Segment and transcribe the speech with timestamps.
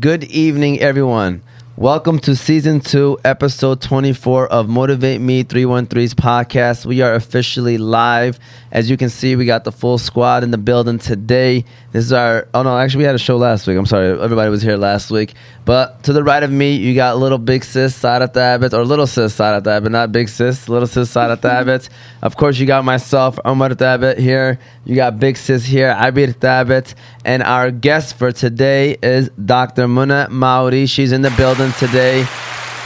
[0.00, 1.42] Good evening, everyone.
[1.80, 6.84] Welcome to season two, episode 24 of Motivate Me 313's podcast.
[6.84, 8.38] We are officially live.
[8.70, 11.64] As you can see, we got the full squad in the building today.
[11.92, 13.78] This is our, oh no, actually, we had a show last week.
[13.78, 15.32] I'm sorry, everybody was here last week.
[15.64, 19.06] But to the right of me, you got little big sis Sarah Thabit, or little
[19.06, 21.88] sis Sarah Thabit, not big sis, little sis Sarah Thabit.
[22.22, 24.58] Of course, you got myself, Omar Thabit here.
[24.84, 26.94] You got big sis here, Abir Thabit.
[27.24, 29.86] And our guest for today is Dr.
[29.86, 30.84] Muna Mauri.
[30.84, 32.22] She's in the building today.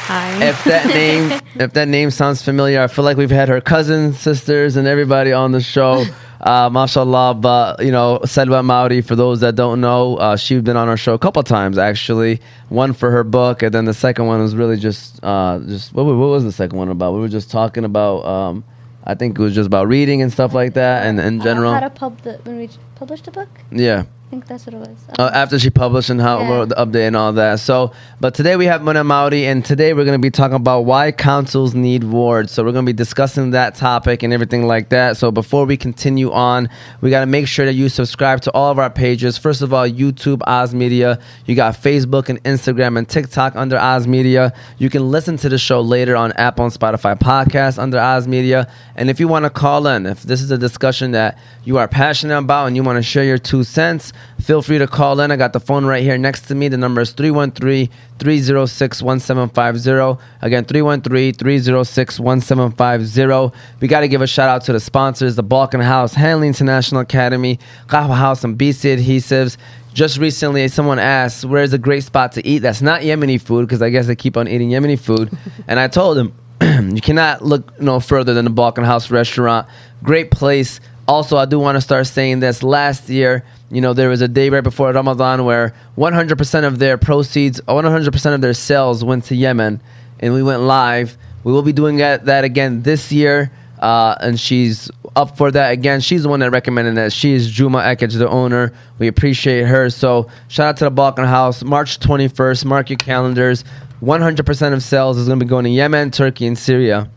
[0.06, 0.48] Hi.
[0.48, 4.20] If that name, if that name sounds familiar, I feel like we've had her cousins,
[4.20, 6.04] sisters, and everybody on the show.
[6.40, 9.00] Uh, mashallah, but you know, Selva Mauri.
[9.00, 12.40] For those that don't know, uh, she's been on our show a couple times actually.
[12.68, 16.04] One for her book, and then the second one was really just, uh, just what,
[16.04, 17.14] what was the second one about?
[17.14, 18.26] We were just talking about.
[18.26, 18.64] Um,
[19.06, 21.72] I think it was just about reading and stuff like that, and in general.
[21.72, 23.48] How to pub the, when we published a book?
[23.70, 24.04] yeah.
[24.26, 24.88] I think that's what it was.
[25.16, 26.64] Uh, after she published and how Yeah.
[26.64, 27.60] the update and all that.
[27.60, 30.86] So, but today we have Mona Mauri, and today we're going to be talking about
[30.86, 32.50] why councils need wards.
[32.50, 35.18] So we're going to be discussing that topic and everything like that.
[35.18, 36.68] So before we continue on,
[37.00, 39.38] we got to make sure that you subscribe to all of our pages.
[39.38, 41.20] First of all, YouTube Oz Media.
[41.46, 44.52] You got Facebook and Instagram and TikTok under Oz Media.
[44.78, 48.68] You can listen to the show later on Apple and Spotify podcast under Oz Media.
[48.96, 51.86] And if you want to call in, if this is a discussion that you are
[51.86, 55.30] passionate about and you want to share your two cents, feel free to call in.
[55.30, 56.68] I got the phone right here next to me.
[56.68, 60.24] The number is 313 306 1750.
[60.42, 63.58] Again, 313 306 1750.
[63.80, 67.00] We got to give a shout out to the sponsors the Balkan House, Hanley International
[67.00, 69.56] Academy, Qahwah House, and BC Adhesives.
[69.92, 73.66] Just recently, someone asked, Where's a great spot to eat that's not Yemeni food?
[73.66, 75.30] Because I guess they keep on eating Yemeni food.
[75.68, 76.34] and I told him,
[76.94, 79.68] you cannot look no further than the Balkan House restaurant.
[80.02, 80.80] Great place.
[81.06, 82.62] Also, I do want to start saying this.
[82.62, 86.96] Last year, you know, there was a day right before Ramadan where 100% of their
[86.96, 89.80] proceeds, 100% of their sales went to Yemen,
[90.20, 91.18] and we went live.
[91.42, 96.00] We will be doing that, again this year, uh, and she's up for that again.
[96.00, 97.12] She's the one that recommended that.
[97.12, 98.72] She is Juma Ekage, the owner.
[98.98, 99.90] We appreciate her.
[99.90, 101.62] So, shout out to the Balkan House.
[101.62, 103.62] March 21st, mark your calendars.
[104.02, 107.10] 100% of sales is going to be going to Yemen, Turkey, and Syria.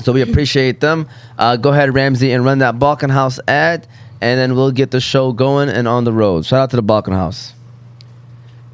[0.00, 1.08] So we appreciate them.
[1.38, 3.86] Uh, go ahead, Ramsey, and run that Balkan House ad,
[4.20, 6.44] and then we'll get the show going and on the road.
[6.44, 7.54] Shout out to the Balkan House.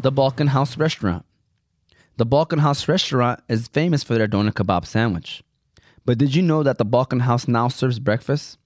[0.00, 1.24] The Balkan House Restaurant.
[2.16, 5.42] The Balkan House Restaurant is famous for their doner kebab sandwich.
[6.04, 8.58] But did you know that the Balkan House now serves breakfast?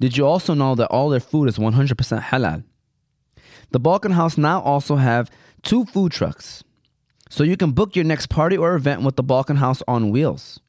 [0.00, 2.64] Did you also know that all their food is 100% halal?
[3.70, 5.30] The Balkan House now also have
[5.62, 6.64] two food trucks.
[7.30, 10.60] So you can book your next party or event with the Balkan House on wheels.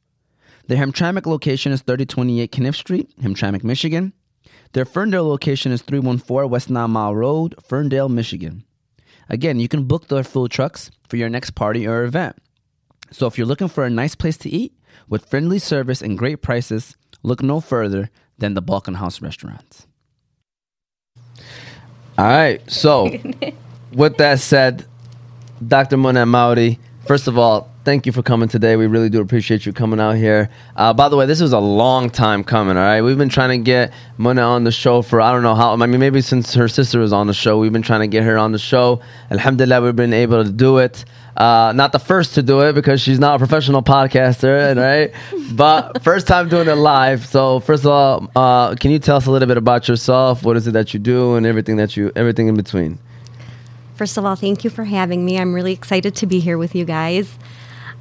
[0.66, 4.12] Their Hamtramck location is 3028 Caniff Street, Hamtramck, Michigan.
[4.72, 8.64] Their Ferndale location is 314 West Nine Mile Road, Ferndale, Michigan.
[9.28, 12.36] Again, you can book their food trucks for your next party or event.
[13.10, 14.74] So if you're looking for a nice place to eat
[15.08, 19.86] with friendly service and great prices, look no further than the Balkan House restaurants.
[22.18, 22.70] All right.
[22.70, 23.10] So,
[23.92, 24.86] with that said,
[25.66, 25.96] Dr.
[25.96, 28.76] Mona Maudi, first of all, thank you for coming today.
[28.76, 30.48] We really do appreciate you coming out here.
[30.74, 33.02] Uh, by the way, this was a long time coming, all right?
[33.02, 35.86] We've been trying to get Mona on the show for I don't know how, I
[35.86, 38.38] mean, maybe since her sister was on the show, we've been trying to get her
[38.38, 39.00] on the show.
[39.30, 41.04] Alhamdulillah, we've been able to do it.
[41.36, 45.12] Uh, not the first to do it because she's not a professional podcaster, right?
[45.52, 47.26] but first time doing it live.
[47.26, 50.42] So first of all, uh, can you tell us a little bit about yourself?
[50.42, 52.98] What is it that you do and everything that you, everything in between?
[53.94, 55.38] First of all, thank you for having me.
[55.38, 57.38] I'm really excited to be here with you guys.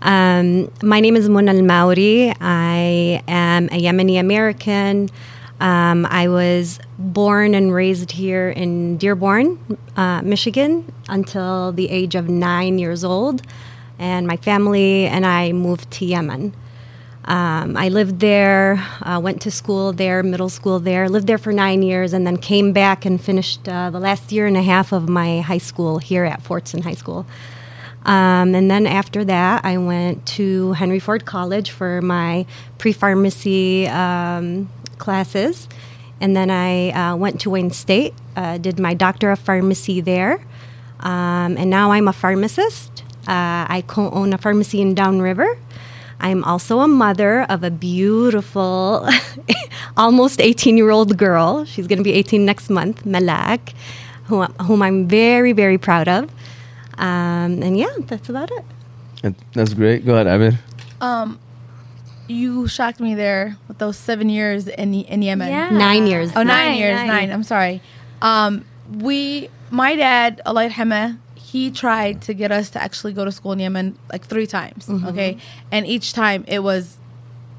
[0.01, 2.33] Um, my name is Mona Al Mauri.
[2.41, 5.11] I am a Yemeni American.
[5.59, 12.27] Um, I was born and raised here in Dearborn, uh, Michigan, until the age of
[12.27, 13.43] nine years old.
[13.99, 16.55] And my family and I moved to Yemen.
[17.25, 21.53] Um, I lived there, uh, went to school there, middle school there, lived there for
[21.53, 24.91] nine years, and then came back and finished uh, the last year and a half
[24.91, 27.25] of my high school here at Fordson High School.
[28.05, 32.45] Um, and then after that, I went to Henry Ford College for my
[32.77, 35.69] pre pharmacy um, classes.
[36.19, 40.45] And then I uh, went to Wayne State, uh, did my Doctor of Pharmacy there.
[40.99, 43.03] Um, and now I'm a pharmacist.
[43.27, 45.57] Uh, I co own a pharmacy in Downriver.
[46.23, 49.05] I'm also a mother of a beautiful,
[49.97, 51.65] almost 18 year old girl.
[51.65, 53.73] She's going to be 18 next month, Malak,
[54.25, 56.31] who, whom I'm very, very proud of.
[56.97, 59.35] Um, and yeah, that's about it.
[59.53, 60.05] That's great.
[60.05, 60.57] Go ahead, Abid.
[61.01, 61.39] Um,
[62.27, 65.49] you shocked me there with those seven years in in Yemen.
[65.49, 65.69] Yeah.
[65.69, 66.31] Nine years.
[66.35, 67.07] Oh, nine Nine, years, nine.
[67.07, 67.31] nine.
[67.31, 67.81] I'm sorry.
[68.21, 68.63] Um,
[68.99, 71.17] we, my dad, Allah yarhamah,
[71.53, 74.87] he tried to get us to actually go to school in Yemen like three times.
[74.87, 75.07] Mm-hmm.
[75.09, 75.37] Okay,
[75.71, 76.97] and each time it was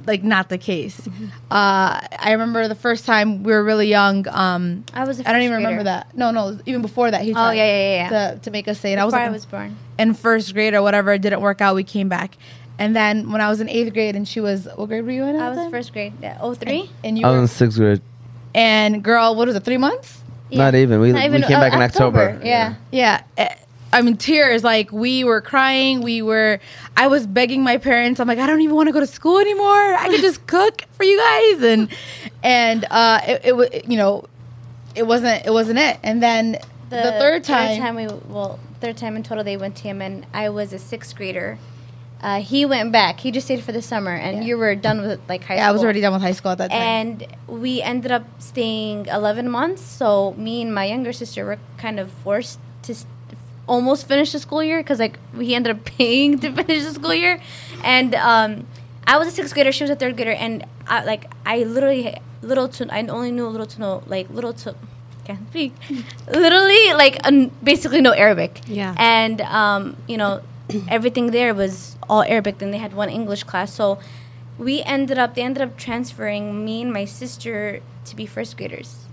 [0.07, 1.01] like not the case.
[1.01, 1.27] Mm-hmm.
[1.51, 4.27] Uh, I remember the first time we were really young.
[4.29, 6.17] Um, I was a I don't first even remember that.
[6.17, 8.31] No, no, even before that, he Oh, tried yeah, yeah, yeah, yeah.
[8.35, 8.99] To, to make us say it.
[8.99, 9.77] I was Before like I was born.
[9.99, 11.13] in first grade or whatever.
[11.13, 11.77] It didn't work out.
[11.77, 12.37] We came back,
[12.81, 15.23] and then when I was in eighth grade, and she was what grade were you
[15.25, 15.37] in?
[15.37, 15.71] I was the time?
[15.71, 16.13] first grade.
[16.21, 16.91] Yeah, Oh three.
[17.05, 18.03] and you I was were, in sixth grade.
[18.57, 19.65] and girl, what was it?
[19.65, 20.21] Three months?
[20.51, 21.01] Not even.
[21.01, 22.41] We, Not we even- came back uh, in October.
[22.45, 22.75] Yeah.
[22.93, 23.23] Yeah.
[23.95, 24.65] I mean, tears.
[24.65, 26.03] Like we were crying.
[26.03, 26.59] We were.
[26.97, 28.19] I was begging my parents.
[28.19, 29.95] I'm like, I don't even want to go to school anymore.
[29.95, 31.63] I could just cook for you guys.
[31.63, 31.89] And
[32.43, 34.25] and uh, it, it was you know,
[34.97, 35.99] it wasn't it wasn't it.
[36.03, 36.59] And then
[36.91, 40.27] the, third time, third time we well, third time in total they went to Yemen.
[40.33, 41.59] I was a sixth grader.
[42.21, 43.21] Uh, he went back.
[43.21, 44.45] He just stayed for the summer, and Yeah.
[44.45, 45.69] you were done with like high yeah, school.
[45.69, 46.81] I was already done with high school at that time.
[46.81, 49.83] And we ended up staying 11 months.
[49.83, 52.95] So me and my younger sister were kind of forced to
[53.67, 57.15] almost finish the school year because like we ended up paying to finish the school
[57.15, 57.41] year.
[57.83, 58.67] And um,
[59.07, 59.73] I was a sixth grader.
[59.73, 60.33] She was a third grader.
[60.33, 64.53] And I, like I literally little to I only knew little to know like little
[64.53, 64.75] to
[65.25, 65.73] can't speak
[66.29, 68.61] literally like um, basically no Arabic.
[68.67, 68.95] Yeah.
[68.99, 70.43] And um, you know
[70.89, 72.59] everything there was all Arabic.
[72.59, 73.73] Then they had one English class.
[73.73, 73.99] So
[74.59, 79.04] we ended up they ended up transferring me and my sister to be first graders.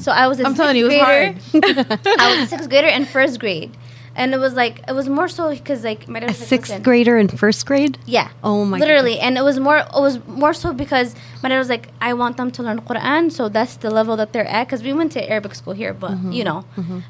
[0.00, 1.86] So I was a I'm sixth telling you, it was grader.
[2.18, 3.70] I was a sixth grader and first grade,
[4.16, 6.48] and it was like it was more so because like my dad A was like,
[6.48, 7.98] sixth "Listen." grader in first grade?
[8.06, 8.28] Yeah.
[8.42, 9.78] Oh my Literally, and it was more.
[9.78, 13.30] It was more so because my dad was like, "I want them to learn Quran,
[13.32, 16.12] so that's the level that they're at." Because we went to Arabic school here, but
[16.12, 16.32] Mm-hmm.
[16.32, 16.64] you know,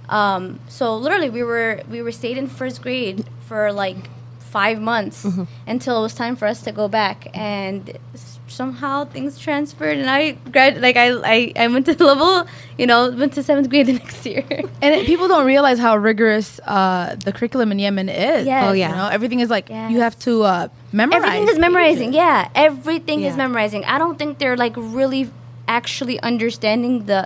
[0.09, 4.09] um, so literally we were we were stayed in first grade for like
[4.41, 5.45] five months Mm-hmm.
[5.67, 10.09] until it was time for us to go back, and s- somehow things transferred, and
[10.09, 12.47] I grad like I I, I went to level,
[12.79, 14.45] you know, went to seventh grade the next year.
[14.83, 18.47] And it, people don't realize how rigorous uh, the curriculum in Yemen is.
[18.47, 18.65] Yes.
[18.69, 18.91] Oh, yeah.
[18.91, 19.91] You know, everything is like Yes.
[19.93, 21.23] you have to uh, memorize.
[21.25, 22.13] Everything is memorizing.
[22.13, 23.85] Yeah, everything is memorizing.
[23.85, 25.31] I don't think they're like really
[25.67, 27.21] actually understanding the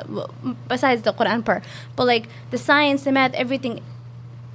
[0.69, 1.63] besides the Quran part,
[1.97, 3.81] but like the science, the math, everything.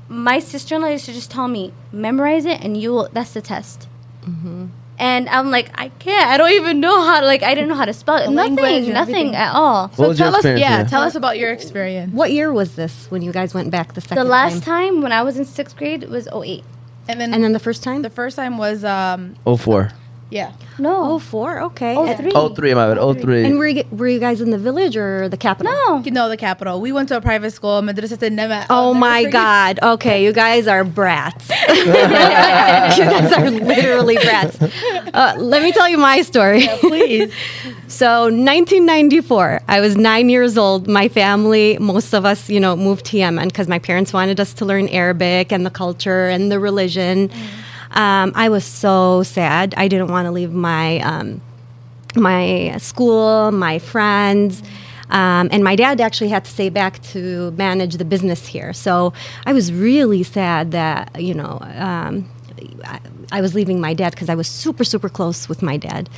[0.09, 3.09] My sister-in-law used to just tell me, memorize it, and you will.
[3.13, 3.87] That's the test.
[4.27, 4.67] Mm-hmm.
[4.99, 6.29] And I'm like, I can't.
[6.29, 7.19] I don't even know how.
[7.19, 8.25] to Like, I didn't know how to spell it.
[8.25, 8.59] The nothing.
[8.59, 9.87] and Nothing at all.
[9.95, 10.83] What was your tell us, yeah, yeah?
[10.83, 12.13] tell us about your experience.
[12.13, 14.93] What year was this when you guys went back the second The last time?
[14.93, 16.63] time when I was in sixth grade was 08.
[17.07, 18.01] And then, And then the first time?
[18.03, 19.91] the first time was um, Oh four.
[20.33, 20.51] Yeah.
[20.79, 20.95] No.
[21.13, 21.61] oh, four.
[21.69, 21.95] Okay.
[21.95, 22.31] Oh, And- three.
[22.33, 22.97] Oh three, my bad.
[22.97, 23.45] Oh three.
[23.45, 25.71] And were you, were you guys in the village or the capital?
[25.71, 26.01] No.
[26.03, 26.81] You know the capital.
[26.81, 28.65] We went to a private school, Madrasat al-Nama.
[28.71, 29.73] Oh never my forget- God.
[29.93, 31.45] Okay, you guys are brats.
[31.69, 34.57] you guys are literally brats.
[35.13, 36.67] Uh, let me tell you my story.
[36.81, 37.31] Please.
[37.93, 40.87] So, 1994, I was nine years old.
[40.87, 44.51] My family, most of us, you know, moved to Yemen because my parents wanted us
[44.55, 47.29] to learn Arabic and the culture and the religion.
[47.93, 49.73] Um, I was so sad.
[49.77, 51.41] I didn't want to leave my um,
[52.15, 54.63] my school, my friends.
[55.09, 58.73] Um, and my dad actually had to stay back to manage the business here.
[58.73, 59.13] So
[59.45, 62.29] I was really sad that, you know, um,
[62.85, 62.99] I,
[63.31, 66.09] I was leaving my dad because I was super, super close with my dad.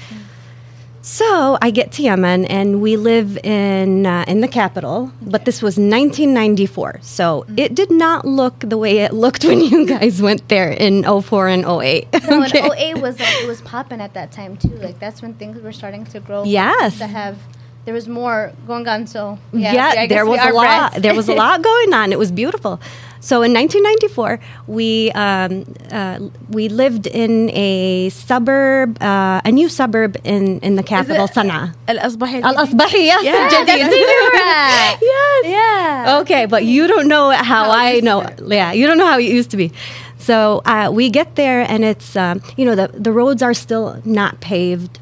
[1.05, 5.61] So I get to Yemen and we live in uh, in the capital, but this
[5.61, 7.01] was 1994.
[7.03, 11.03] So it did not look the way it looked when you guys went there in
[11.03, 12.07] 04 and 08.
[12.27, 12.59] No, Okay.
[12.59, 14.69] and 08 was like, it was popping at that time too.
[14.69, 16.43] Like that's when things were starting to grow.
[16.43, 16.97] Yes.
[16.97, 17.37] To have
[17.85, 19.05] there was more going on.
[19.05, 20.93] So Yeah, yeah, guess there was a lot.
[20.93, 22.13] There was a lot going on.
[22.13, 22.81] It was beautiful.
[23.25, 30.15] So in 1994, we um, uh, we lived in a suburb, uh, a new suburb
[30.23, 31.73] in in the capital, it- Sana'a.
[31.87, 33.65] Al Asbahi, yes, Yeah, Al-Jadid.
[33.65, 35.41] that's where yes.
[35.57, 36.19] Yeah.
[36.21, 38.29] Okay, but you don't know how, How I know.
[38.45, 39.71] Yeah, you don't know how it used to be.
[40.19, 43.99] So uh, we get there, and it's um, you know the the roads are still
[44.05, 44.99] not paved.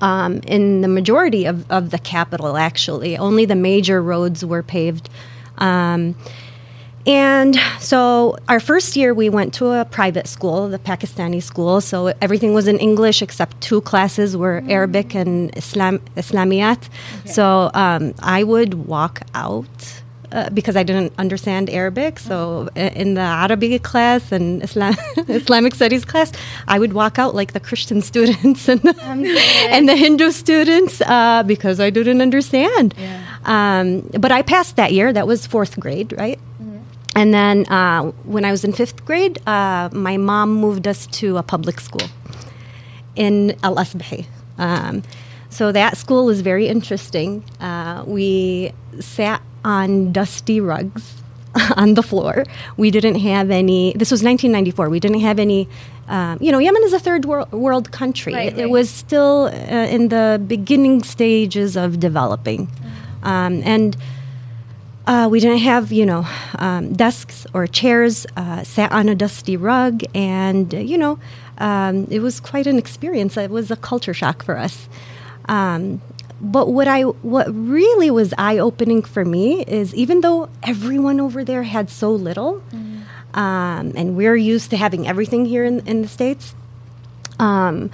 [0.00, 5.08] Um, in the majority of, of the capital, actually, only the major roads were paved.
[5.58, 6.14] Um,
[7.06, 11.80] and so our first year, we went to a private school, the Pakistani school.
[11.80, 16.88] So everything was in English except two classes were Arabic and Islam Islamiyat.
[17.26, 19.66] So um, I would walk out.
[20.34, 24.94] Uh, because I didn't understand Arabic, so i- in the Arabic class and Islam,
[25.28, 26.32] Islamic studies class,
[26.66, 28.94] I would walk out like the Christian students and the,
[29.70, 32.94] and the Hindu students uh, because I didn't understand.
[32.96, 33.20] Yeah.
[33.44, 35.12] Um, but I passed that year.
[35.12, 36.38] That was fourth grade, right?
[37.14, 41.36] And then uh, when I was in fifth grade, uh, my mom moved us to
[41.36, 42.08] a public school
[43.16, 44.26] in Al Asbahi.
[44.58, 45.02] Um,
[45.50, 47.44] so that school was very interesting.
[47.60, 51.22] Uh, we sat on dusty rugs
[51.76, 52.44] on the floor.
[52.78, 53.92] We didn't have any.
[53.92, 54.88] This was 1994.
[54.88, 55.68] We didn't have any.
[56.08, 58.34] Um, you know, Yemen is a third wor- world country.
[58.34, 62.68] Right, it, it was still uh, in the beginning stages of developing,
[63.22, 63.96] um, and.
[65.06, 66.24] Uh, we didn't have, you know,
[66.58, 71.18] um, desks or chairs, uh, sat on a dusty rug, and, uh, you know,
[71.58, 73.36] um, it was quite an experience.
[73.36, 74.88] It was a culture shock for us.
[75.46, 76.00] Um,
[76.40, 81.44] but what I what really was eye opening for me is even though everyone over
[81.44, 82.62] there had so little,
[83.34, 86.54] um, and we're used to having everything here in, in the states,
[87.38, 87.90] um,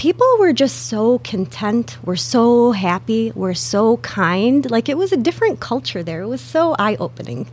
[0.00, 4.68] people were just so content, were so happy, were so kind.
[4.70, 6.22] Like it was a different culture there.
[6.22, 7.46] It was so eye opening.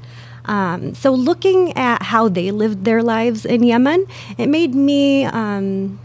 [0.45, 5.99] Um, so looking at how they lived their lives in Yemen, it made me um,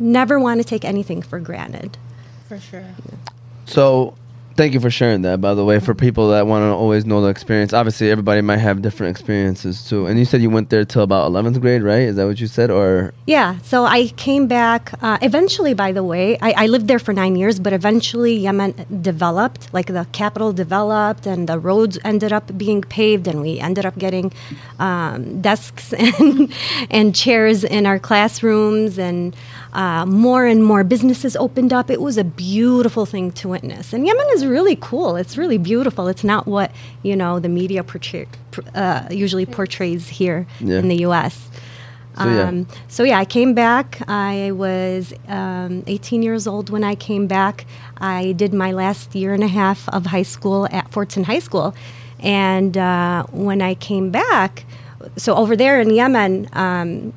[0.00, 1.96] never want to take anything for granted.
[2.48, 2.84] For sure.
[3.64, 4.16] So,
[4.56, 5.40] thank you for sharing that.
[5.40, 8.58] By the way, for people that want to always know the experience, obviously everybody might
[8.58, 10.06] have different experiences too.
[10.06, 12.02] And you said you went there till about eleventh grade, right?
[12.02, 14.92] Is that what you said, or Yeah, so I came back.
[15.02, 18.74] Uh, eventually, by the way, I, I lived there for nine years, but eventually Yemen
[19.02, 23.86] developed, like the capital developed, and the roads ended up being paved, and we ended
[23.86, 24.32] up getting
[24.78, 26.52] um, desks and,
[26.90, 29.36] and chairs in our classrooms, and
[29.74, 31.90] uh, more and more businesses opened up.
[31.90, 33.92] It was a beautiful thing to witness.
[33.92, 35.16] And Yemen is really cool.
[35.16, 36.06] It's really beautiful.
[36.08, 36.70] It's not what,
[37.02, 38.26] you know, the media portray,
[38.74, 40.78] uh, usually portrays here Yeah.
[40.78, 41.48] in the U.S.
[42.16, 42.48] So, yeah.
[42.48, 44.00] Um, so yeah, I came back.
[44.08, 47.66] I was um, 18 years old when I came back.
[47.98, 51.74] I did my last year and a half of high school at Fordson High School,
[52.20, 54.64] and uh, when I came back,
[55.16, 56.48] so over there in Yemen.
[56.52, 57.12] Um,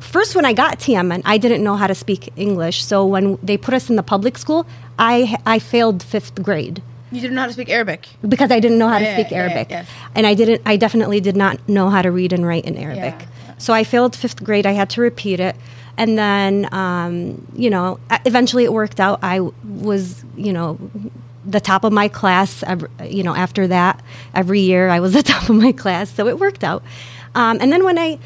[0.00, 2.84] First, when I got Yemen, I didn't know how to speak English.
[2.84, 4.66] So when they put us in the public school,
[4.98, 8.08] I I failed fifth grade You didn't know how to speak Arabic.
[8.28, 9.86] because I didn't know how to Yeah, speak yeah, Arabic, yes.
[10.14, 10.60] and I didn't.
[10.66, 13.14] I definitely did not know how to read and write in Arabic.
[13.20, 13.54] Yeah.
[13.58, 14.66] So I failed fifth grade.
[14.66, 15.56] I had to repeat it,
[15.96, 19.18] and then um, you know, eventually it worked out.
[19.22, 19.40] I
[19.88, 20.78] was you know
[21.50, 22.62] the top of my class.
[22.64, 24.00] ev- You know, after that,
[24.34, 26.82] every year I was the top of my class, so it worked out.
[27.34, 28.18] Um, and then when I,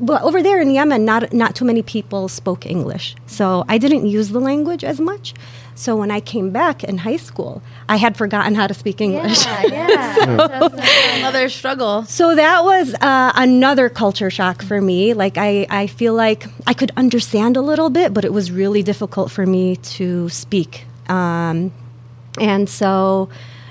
[0.00, 4.06] well, over there in Yemen, not not too many people spoke English, so I didn't
[4.06, 5.34] use the language as much.
[5.76, 9.44] So when I came back in high school, I had forgotten how to speak English.
[9.44, 10.36] Yeah, yeah.
[10.36, 12.04] That's- Another struggle.
[12.04, 15.14] So that was uh, another culture shock for me.
[15.14, 18.82] Like I, I feel like I could understand a little bit, but it was really
[18.84, 20.86] difficult for me to speak.
[21.08, 21.72] Um,
[22.40, 23.28] and so,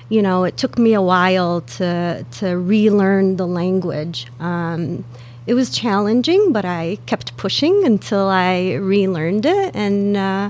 [0.10, 4.28] you know, it took me a while to to relearn the language.
[4.42, 5.06] Um,
[5.46, 10.16] it was challenging, but I kept pushing until I relearned it and.
[10.18, 10.50] Uh,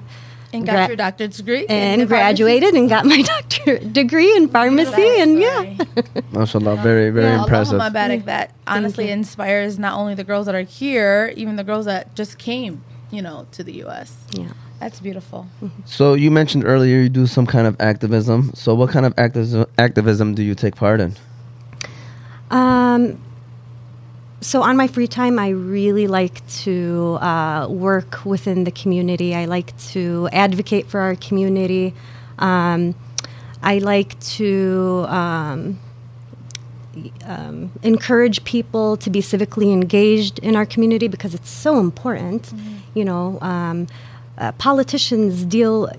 [0.53, 1.65] And got gra- your doctorate degree.
[1.65, 2.13] in and pharmacy?
[2.13, 5.61] graduated and got my doctorate degree in pharmacy and yeah
[6.37, 7.41] mashallah, very very Yeah.
[7.41, 7.79] impressive.
[7.81, 11.85] Allahumma barik that honestly inspires not only the girls that are here, even the girls
[11.89, 12.73] that just came,
[13.09, 14.09] you know, to the U.S.
[14.41, 15.47] yeah That's beautiful.
[15.97, 18.39] So you mentioned earlier you do some kind of activism.
[18.53, 21.11] So what kind of activism activism do you take part in?
[22.51, 23.17] Um,
[24.43, 29.33] so on my free time, I really like to uh, work within the community.
[29.33, 31.93] I like to advocate for our community.
[32.39, 32.95] Um,
[33.61, 35.79] I like to um,
[37.25, 42.53] um, encourage people to be civically engaged in our community because it's so important.
[42.93, 43.87] You know, um,
[44.37, 45.89] uh, politicians deal;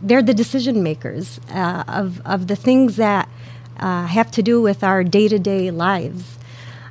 [0.00, 3.28] they're the decision makers uh, of of the things that
[3.80, 6.37] uh, have to do with our day to day lives.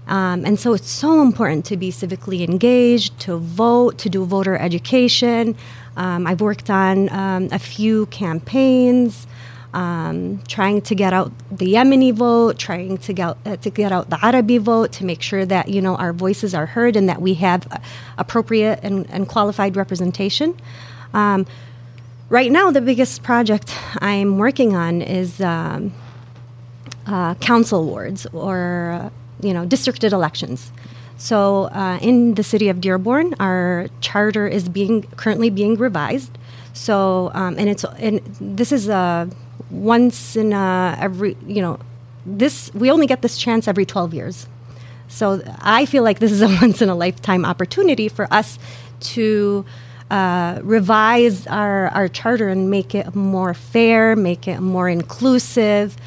[0.07, 4.55] Um, and so it's so important to be civically engaged, to vote, to do voter
[4.55, 5.55] education.
[5.97, 9.27] Um, I've worked on um, a few campaigns,
[9.73, 14.09] um, trying to get out the Yemeni vote, trying to get uh, to get out
[14.09, 17.21] the Arabi vote, to make sure that you know our voices are heard and that
[17.21, 17.77] we have uh,
[18.17, 20.55] appropriate and, and qualified representation.
[21.13, 21.45] Um,
[22.29, 25.41] right now, the biggest project I'm working on is.
[25.41, 25.93] Um,
[27.09, 29.09] uh, council wards or uh,
[29.41, 30.72] you know districted elections.
[31.17, 36.38] So uh, in the city of Dearborn, our charter is being currently being revised.
[36.74, 39.29] So um, and it's and this is a
[39.72, 41.79] once in a every you know
[42.25, 44.48] this we only get this chance every 12 years.
[45.08, 48.60] So I feel like this is a once in a lifetime opportunity for us
[49.00, 49.65] to
[50.10, 55.98] uh, revise our, our charter and make it more fair, make it more inclusive,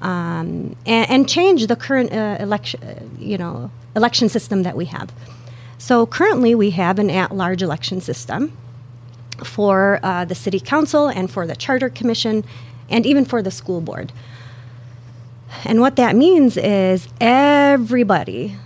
[0.00, 4.86] um, and, and change the current uh, election, uh, you know, election system that we
[4.86, 5.12] have.
[5.78, 8.56] So currently, we have an at-large election system
[9.44, 12.44] for uh, the city council and for the charter commission,
[12.88, 14.12] and even for the school board.
[15.64, 18.56] And what that means is everybody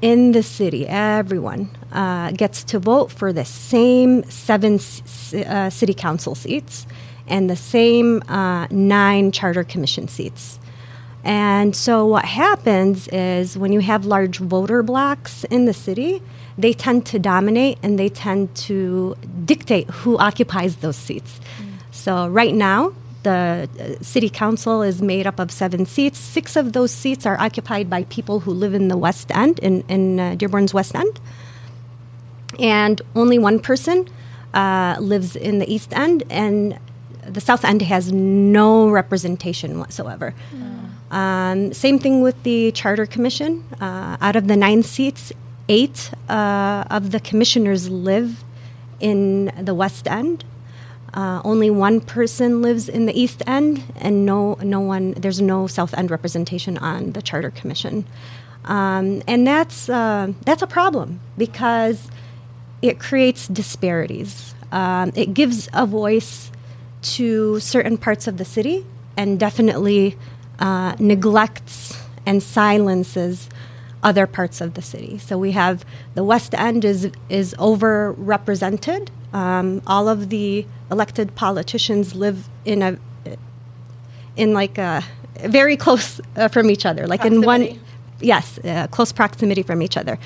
[0.00, 5.92] in the city, everyone, uh, gets to vote for the same seven s- uh, city
[5.92, 6.86] council seats
[7.26, 8.22] and the same
[8.70, 10.58] nine charter commission seats.
[11.22, 16.22] And so, what happens is when you have large voter blocks in the city,
[16.56, 21.40] they tend to dominate and they tend to dictate who occupies those seats.
[21.90, 26.18] So, right now, the uh, city council is made up of seven seats.
[26.18, 29.84] Six of those seats are occupied by people who live in the West End, in,
[29.88, 31.20] in uh, Dearborn's West End.
[32.58, 34.08] And only one person
[34.54, 36.78] uh, lives in the East End, and
[37.26, 40.34] the South End has no representation whatsoever.
[41.10, 43.64] Um, same thing with the Charter Commission.
[43.80, 45.32] Uh, out of the nine seats,
[45.68, 48.44] eight uh, of the commissioners live
[49.00, 50.44] in the West End.
[51.12, 55.12] Uh, only one person lives in the East End, and no, no one.
[55.12, 58.04] There's no South End representation on the Charter Commission,
[58.66, 62.08] um, and that's uh, that's a problem because
[62.80, 64.54] it creates disparities.
[64.70, 66.52] Um, it gives a voice
[67.02, 68.86] to certain parts of the city,
[69.16, 70.16] and definitely
[70.60, 73.48] uh, neglects and silences
[74.02, 75.18] other parts of the city.
[75.18, 79.08] So we have the West End is is overrepresented.
[79.32, 82.98] Um, all of the elected politicians live in a
[84.36, 85.04] in like a
[85.44, 87.78] very close uh, from each other, like in one
[88.20, 90.18] yes, uh, close proximity from each other,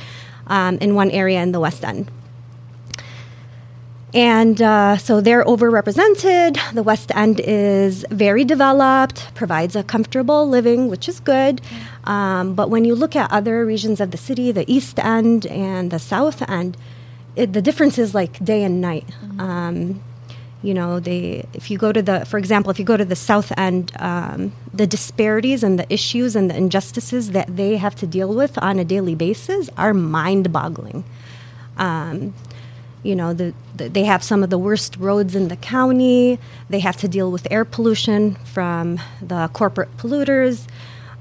[0.47, 2.11] um, in one area in the West End.
[4.15, 6.57] And uh, so they're overrepresented.
[6.73, 11.61] The West End is very developed, provides a comfortable living, which is good.
[12.05, 15.91] Um, but when you look at other regions of the city, the East End and
[15.91, 16.77] the South End,
[17.35, 19.07] it, the difference is like day and night.
[19.41, 20.01] Um,
[20.63, 23.17] you know, they if you go to the, for example, if you go to the
[23.17, 28.07] South End, um, the disparities and the issues and the injustices that they have to
[28.07, 31.05] deal with on a daily basis are mind-boggling.
[31.77, 32.33] Um,
[33.05, 36.39] you know, the, the, they have some of the worst roads in the county.
[36.69, 40.67] They have to deal with air pollution from the corporate polluters.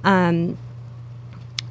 [0.04, 0.58] Um,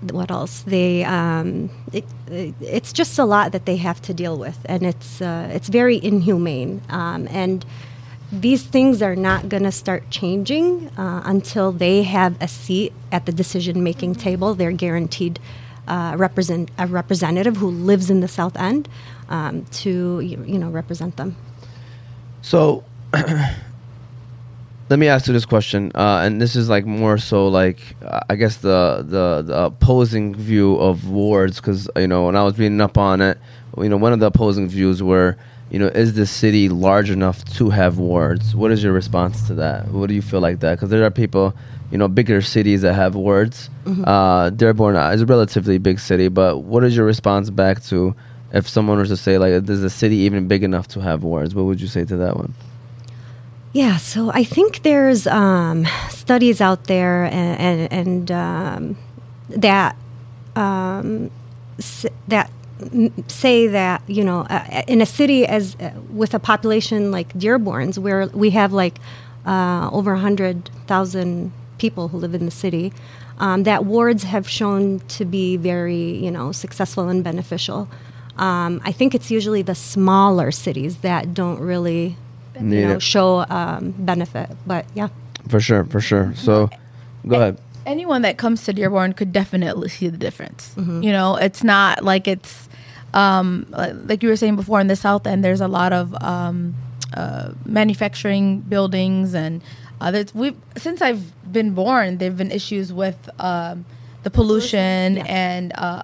[0.02, 0.62] what else?
[0.62, 4.84] They um, it, it, it's just a lot that they have to deal with, and
[4.84, 6.82] it's uh, it's very inhumane.
[6.88, 7.64] Um, and
[8.32, 13.26] these things are not going to start changing uh, until they have a seat at
[13.26, 14.54] the decision making table.
[14.54, 15.38] They're guaranteed
[15.86, 18.88] uh, represent a representative who lives in the South End
[19.32, 21.34] um, to you know represent them.
[22.42, 27.80] So, let me ask you this question, uh, and this is like more so like
[28.04, 32.44] uh, I guess the the, the opposing view of wards, because you know when I
[32.44, 33.38] was reading up on it,
[33.78, 35.36] you know one of the opposing views were,
[35.70, 38.54] you know, is the city large enough to have wards?
[38.54, 39.88] What is your response to that?
[39.88, 40.74] What do you feel like that?
[40.74, 41.54] Because there are people,
[41.90, 43.70] you know, bigger cities that have wards.
[44.04, 48.14] Uh, Dearborn is a relatively big city, but what is your response back to
[48.52, 51.54] if someone was to say like, is the city even big enough to have wards?
[51.54, 52.54] What would you say to that one?
[53.72, 58.96] Yeah, so I think there's um, studies out there and, and, and um,
[59.48, 59.96] that
[60.56, 61.30] um,
[61.78, 62.50] s- that
[63.28, 67.98] say that you know uh, in a city as uh, with a population like Dearborn's,
[67.98, 68.98] where we have like
[69.46, 72.92] uh, over hundred thousand people who live in the city,
[73.38, 77.88] um, that wards have shown to be very you know successful and beneficial.
[78.38, 82.16] Um, I think it's usually the smaller cities that don't really
[82.60, 84.50] Need you know, show um, benefit.
[84.66, 85.08] But yeah,
[85.48, 86.34] For sure, for sure.
[86.36, 86.70] So,
[87.26, 87.58] go ahead.
[87.86, 90.74] anyone that comes to Dearborn could definitely see the difference.
[90.76, 92.68] You know, it's not like it's
[93.14, 95.44] um, like like you were saying before in the South End.
[95.44, 96.74] There's a lot of um,
[97.14, 99.62] uh, manufacturing buildings, and
[100.00, 103.84] uh, there's, we since I've been born, there've been issues with um,
[104.22, 105.26] the pollution yes.
[105.28, 106.02] and uh,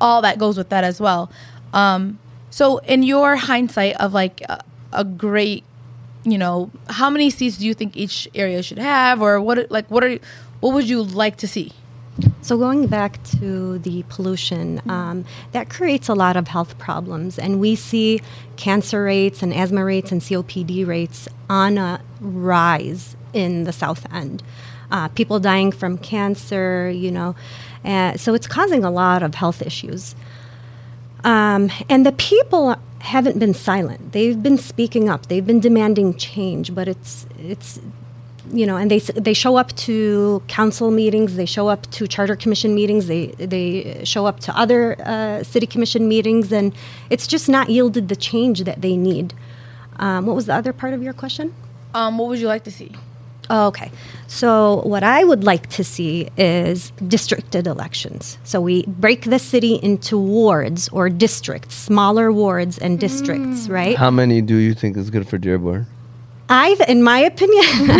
[0.00, 1.30] all that goes with that as well.
[1.72, 2.18] Um,
[2.50, 5.64] so, in your hindsight of like a, a great
[6.24, 9.70] you know, how many seats do you think each area should have, or what?
[9.70, 10.18] Like, what are
[10.60, 11.72] what would you like to see?
[12.42, 17.60] so going back to the pollution, um, that creates a lot of health problems, and
[17.60, 18.20] we see
[18.56, 24.42] cancer rates and asthma rates and COPD rates on a rise in the South End.
[24.90, 27.34] Uh, people dying from cancer, you know,
[27.84, 30.14] uh, so it's causing a lot of health issues.
[31.24, 34.12] Um, and the people haven't been silent.
[34.12, 35.26] They've been speaking up.
[35.26, 36.74] They've been demanding change.
[36.74, 37.80] But it's it's
[38.52, 41.36] you know, and they they show up to council meetings.
[41.36, 43.06] They show up to charter commission meetings.
[43.06, 46.74] They they show up to other uh, city commission meetings, and
[47.10, 49.34] it's just not yielded the change that they need.
[49.96, 51.54] Um, what was the other part of your question?
[51.94, 52.92] Um, what would you like to see?
[53.52, 53.92] Oh, okay.
[54.28, 58.38] So, what I would like to see is districted elections.
[58.44, 63.70] So, we break the city into wards or districts, smaller wards and districts, mm.
[63.70, 63.96] right?
[63.96, 65.86] How many do you think is good for Dearborn?
[66.48, 67.64] I, in my opinion,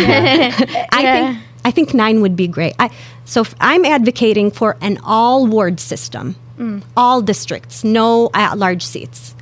[0.91, 2.73] I think I think nine would be great.
[2.79, 2.89] I,
[3.25, 6.81] so, f- I'm advocating for an all ward system, mm.
[6.97, 9.35] all districts, no at large seats.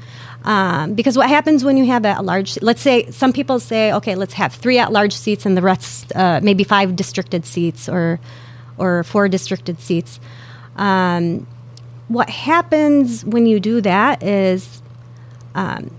[0.44, 4.16] Um, because what happens when you have a, large, let's say some people say, okay,
[4.16, 8.20] let's have three at large seats and the rest, uh, maybe five districted seats or,
[8.78, 10.20] or four districted seats.
[10.78, 11.46] Um,
[12.08, 14.82] what happens when you do that is,
[15.54, 15.94] um,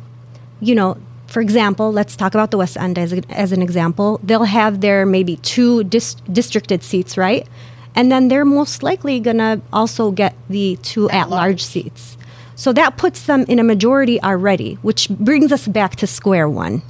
[0.61, 4.21] you know, for example, let's talk about the West End as, a, as an example.
[4.23, 7.49] They'll have their maybe two dis- districted seats, right?
[7.95, 12.19] And then they're most likely going to also get the two at large seats.
[12.55, 16.83] So that puts them in a majority already, which brings us back to square one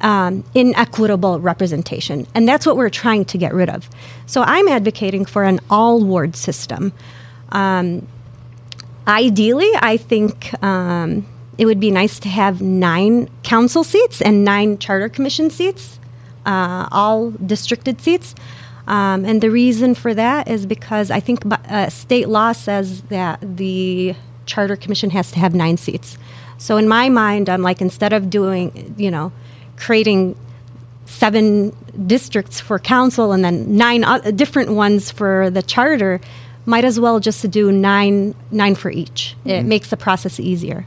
[0.00, 2.26] um, inequitable representation.
[2.34, 3.88] And that's what we're trying to get rid of.
[4.26, 6.92] So I'm advocating for an all ward system.
[7.50, 8.06] Um,
[9.06, 14.78] ideally, I think um, it would be nice to have nine council seats and nine
[14.78, 15.98] charter commission seats,
[16.46, 18.34] uh, all districted seats.
[18.86, 23.38] Um, and the reason for that is because I think uh, state law says that
[23.42, 24.14] the
[24.48, 26.18] charter commission has to have nine seats.
[26.58, 29.30] So in my mind, I'm like, instead of doing, you know,
[29.76, 30.34] creating
[31.06, 31.70] seven
[32.06, 36.20] districts for council and then nine o- different ones for the charter,
[36.66, 39.36] might as well just do nine nine for each.
[39.44, 40.84] It makes the process easier.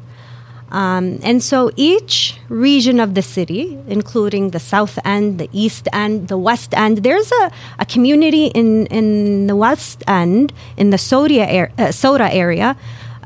[0.72, 6.30] Um, and so each region of the city, including the south end, the east end,
[6.30, 11.44] the west end, there's a, a community in, in the west end, in the soda,
[11.58, 12.78] ar- uh, soda area,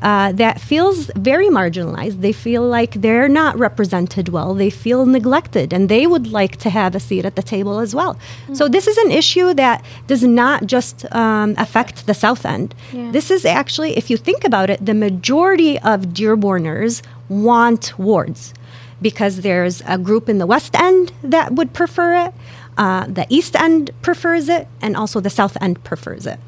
[0.02, 2.20] uh, that feels very marginalized.
[2.20, 4.54] They feel like they're not represented well.
[4.54, 7.94] They feel neglected, and they would like to have a seat at the table as
[7.94, 8.18] well.
[8.52, 12.74] So this is an issue that does not just um, affect the South End.
[12.92, 13.10] Yeah.
[13.10, 18.54] This is actually, if you think about it, the majority of Dearborners want wards
[19.00, 22.34] because there's a group in the West End that would prefer it,
[22.76, 26.38] uh, the East End prefers it, and also the South End prefers it.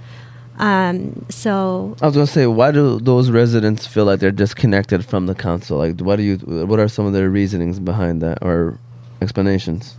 [0.59, 5.27] Um, so I was gonna say, why do those residents feel like they're disconnected from
[5.27, 5.79] the council?
[5.79, 6.37] Like, what do you?
[6.67, 8.79] What are some of their reasonings behind that or
[9.23, 9.97] explanations?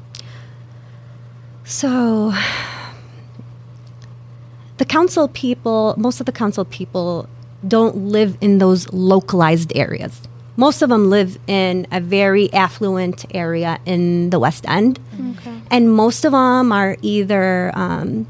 [1.63, 2.34] So,
[4.78, 7.30] the council people, most of the council people
[7.67, 10.22] don't live in those localized areas.
[10.58, 15.00] Most of them live in a very affluent area in the West End.
[15.13, 15.62] Okay.
[15.72, 18.28] And most of them are either, um,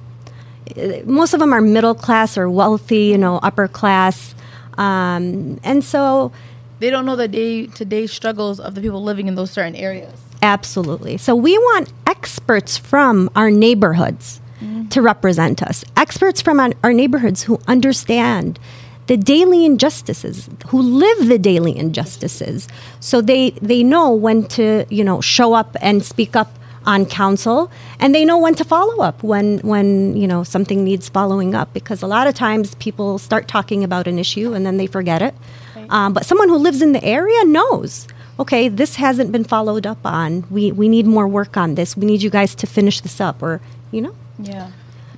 [1.06, 4.36] most of them are middle class or wealthy, you know, upper class.
[4.78, 6.32] Um, and so,
[6.80, 9.76] They don't know the day to day struggles of the people living in those certain
[9.76, 10.14] areas.
[10.42, 11.18] Absolutely.
[11.18, 14.40] So we want experts from our neighborhoods
[14.90, 15.86] to represent us.
[15.96, 18.60] Experts from our, our neighborhoods who understand
[19.08, 22.68] the daily injustices, who live the daily injustices.
[23.00, 26.52] So they they know when to, you know, show up and speak up
[26.86, 31.10] on council and they know when to follow up when when you know something needs
[31.10, 34.78] following up because a lot of times people start talking about an issue and then
[34.78, 35.36] they forget it
[35.90, 38.08] um, but someone who lives in the area knows
[38.40, 42.06] okay this hasn't been followed up on we we need more work on this we
[42.06, 43.60] need you guys to finish this up or
[43.92, 44.72] you know Yeah.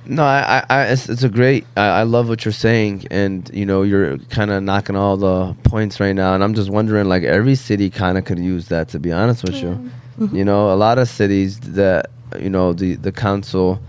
[0.04, 1.64] No, I, I, I it's, it's a great.
[1.76, 5.54] I, I love what you're saying, and you know, you're kind of knocking all the
[5.62, 8.88] points right now, and I'm just wondering, like, every city kind of could use that.
[8.88, 10.36] To be honest with you, Mm-hmm.
[10.36, 13.80] you know, a lot of cities that you know the the council,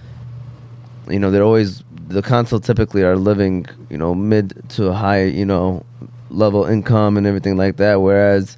[1.09, 5.45] you know, they're always the council typically are living, you know, mid to high, you
[5.45, 5.85] know,
[6.29, 8.57] level income and everything like that, whereas,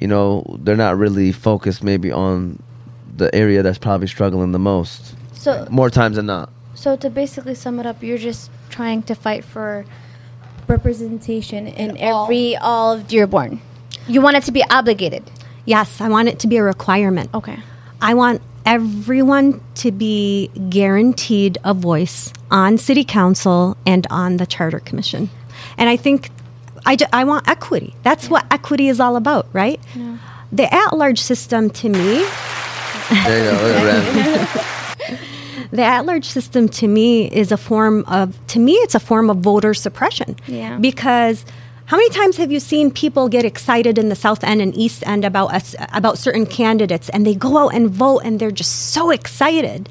[0.00, 2.62] you know, they're not really focused maybe on
[3.16, 6.50] the area that's probably struggling the most So more times than not.
[6.74, 9.84] So to basically sum it up, you're just trying to fight for
[10.68, 12.24] representation in, In all.
[12.24, 13.60] every all of Dearborn.
[14.06, 15.30] You want it to be obligated.
[15.66, 17.58] Yes i want it to be a requirement Okay.
[18.00, 24.80] I want everyone to be guaranteed a voice on city council and on the charter
[24.80, 25.30] commission.
[25.78, 26.30] And I think
[26.84, 27.94] I, I want equity.
[28.02, 29.80] That's what equity is all about, right?
[30.52, 32.18] The at large system to me,
[33.24, 34.62] There you go.
[35.62, 39.00] Look the at large system to me is a form of, to me, it's a
[39.00, 40.36] form of voter suppression.
[40.46, 40.76] Yeah.
[40.78, 41.44] Because
[41.86, 45.06] how many times have you seen people get excited in the South End and East
[45.06, 48.90] End about us, about certain candidates, and they go out and vote, and they're just
[48.90, 49.88] so excited.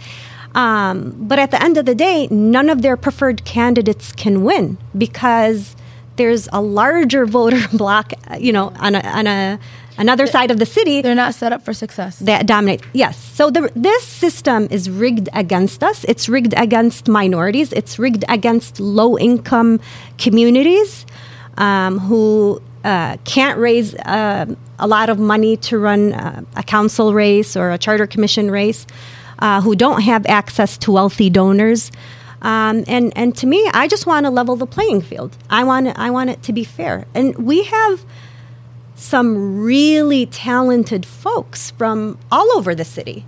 [0.54, 4.78] Um, but at the end of the day, none of their preferred candidates can win
[4.98, 5.76] because
[6.18, 9.60] there's a larger voter block, you know, on a, on a
[9.98, 12.20] another side of the city They're not set up for success.
[12.20, 12.82] that dominate.
[12.92, 13.18] Yes.
[13.18, 16.04] So the, this system is rigged against us.
[16.04, 17.72] It's rigged against minorities.
[17.72, 19.80] It's rigged against low income
[20.18, 21.06] communities
[21.58, 24.46] um, who uh, can't raise uh,
[24.80, 28.86] a lot of money to run uh, a council race or a charter commission race,
[29.40, 31.92] uh, who don't have access to wealthy donors.
[32.42, 35.36] Um, and, and to me, I just want to level the playing field.
[35.50, 37.06] I want, it, I want it to be fair.
[37.16, 38.06] And we have
[38.96, 43.26] some really talented folks from all over the city.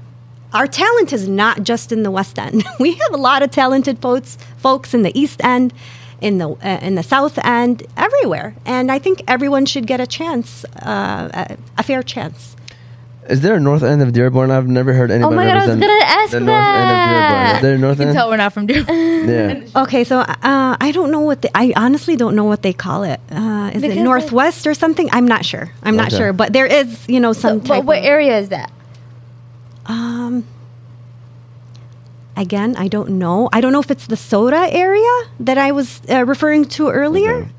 [0.54, 2.64] Our talent is not just in the West End.
[2.80, 5.74] We have a lot of talented folks, folks in the East End,
[6.22, 8.56] in the uh, in the South and everywhere.
[8.66, 12.56] And I think everyone should get a chance, uh, a, a fair chance.
[13.30, 14.52] Is there a north end of Dearborn?
[14.52, 15.34] I've never heard anybody.
[15.34, 17.34] Oh my God, I was represent gonna ask the north end of Dearborn.
[17.44, 17.56] that.
[17.58, 18.16] Is there a north You can end?
[18.16, 18.98] tell we're not from Dearborn.
[19.28, 19.82] Yeah.
[19.84, 23.04] Okay, so uh, I don't know what they, I honestly don't know what they call
[23.04, 23.20] it.
[23.30, 25.10] Uh, is Because it it- Northwest or something?
[25.12, 25.70] I'm not sure.
[25.84, 28.40] I'm not sure, but there is, you know, some So, type but what of- area
[28.40, 28.72] is that?
[29.88, 30.46] Um,
[32.38, 33.50] again, I don't know.
[33.52, 37.34] I don't know if it's the soda area that I was uh, referring to earlier,
[37.36, 37.50] Okay.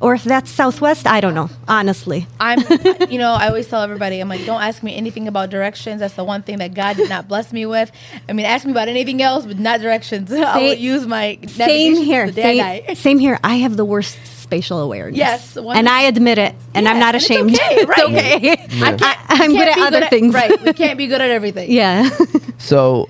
[0.00, 1.06] or if that's Southwest.
[1.06, 2.26] I don't know, honestly.
[2.40, 2.58] I'm,
[3.10, 6.00] you know, I always tell everybody, I'm like, don't ask me anything about directions.
[6.00, 7.90] That's the one thing that God did not bless me with.
[8.28, 10.32] I mean, ask me about anything else, but not directions.
[10.32, 12.26] I will use my Same navigation here.
[12.26, 12.94] the day Same, die.
[13.06, 13.38] same here.
[13.44, 15.18] I have the worst spatial awareness.
[15.18, 17.54] Yes, one- and I admit it, and I'm not and it's ashamed.
[17.54, 17.98] okay, right.
[18.04, 18.52] okay.
[18.52, 18.56] I
[18.96, 20.32] can't, I- I'm good can't at be other at- things.
[20.34, 20.62] right?
[20.62, 21.70] We can't be good at everything.
[21.70, 22.08] Yeah.
[22.56, 23.06] So,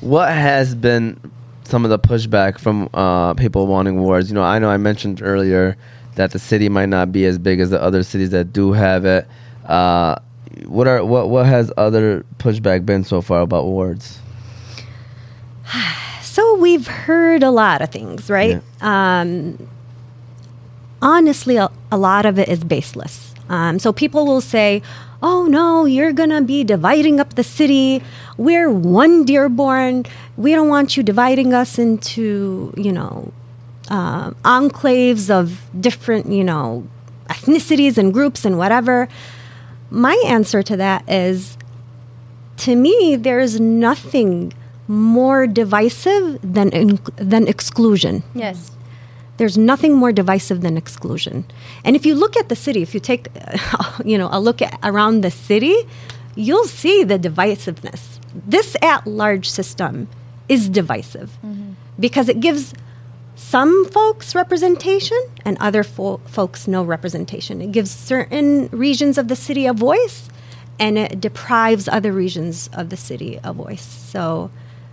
[0.00, 1.18] what has been
[1.64, 4.28] some of the pushback from uh, people wanting wards?
[4.28, 5.76] You know, I know I mentioned earlier
[6.16, 9.04] that the city might not be as big as the other cities that do have
[9.04, 9.26] it.
[9.66, 10.16] Uh,
[10.66, 14.18] what are what what has other pushback been so far about wards?
[16.22, 18.62] So we've heard a lot of things, right?
[18.80, 19.68] Um,
[21.02, 23.34] honestly, a, a lot of it is baseless.
[23.48, 24.80] Um, so people will say,
[25.22, 28.02] "Oh no, you're gonna be dividing up the city.
[28.36, 30.06] We're one Dearborn.
[30.36, 33.32] We don't want you dividing us into, you know,
[33.90, 36.84] uh, enclaves of different, you know,
[37.28, 39.08] ethnicities and groups and whatever."
[39.90, 41.56] My answer to that is
[42.58, 44.52] to me, there's nothing
[44.86, 48.22] more divisive than than exclusion.
[48.34, 48.70] Yes.
[49.40, 51.46] There's nothing more divisive than exclusion.
[51.82, 53.28] And if you look at the city, if you take,
[54.04, 55.74] you know, a look at around the city,
[56.36, 58.18] you'll see the divisiveness.
[58.34, 60.08] This at-large system
[60.50, 61.72] is divisive mm-hmm.
[61.98, 62.74] because it gives
[63.34, 67.62] some folks representation and other fo- folks no representation.
[67.62, 70.28] It gives certain regions of the city a voice
[70.78, 73.86] and it deprives other regions of the city a voice.
[73.86, 74.50] So,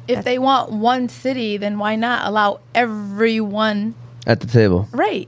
[0.07, 3.93] If they want one city, then why not allow everyone
[4.27, 5.27] At the table, right?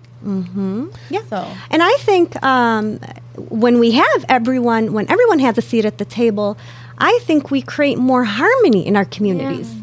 [1.10, 1.22] yeah.
[1.30, 1.38] So
[1.72, 3.00] And I think um,
[3.36, 6.58] when we have everyone, when everyone has a seat at the table,
[6.98, 9.74] I think we create more harmony in our communities.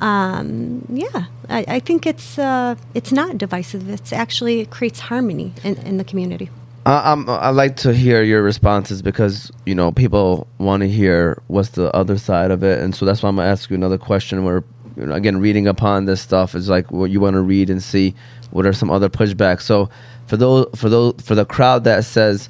[0.00, 3.88] Um, yeah, I, I think it's uh, it's not divisive.
[3.88, 6.50] It's actually it creates harmony in, in the community.
[6.86, 11.42] I, I'm, I like to hear your responses because you know people want to hear
[11.48, 13.98] what's the other side of it, and so that's why I'm gonna ask you another
[13.98, 14.44] question.
[14.44, 14.64] Where
[14.96, 17.82] you know, again, reading upon this stuff is like what you want to read and
[17.82, 18.14] see
[18.54, 19.62] what are some other pushbacks.
[19.62, 19.90] So
[20.26, 22.48] for those for those for the crowd that says,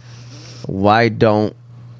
[0.67, 1.57] why don't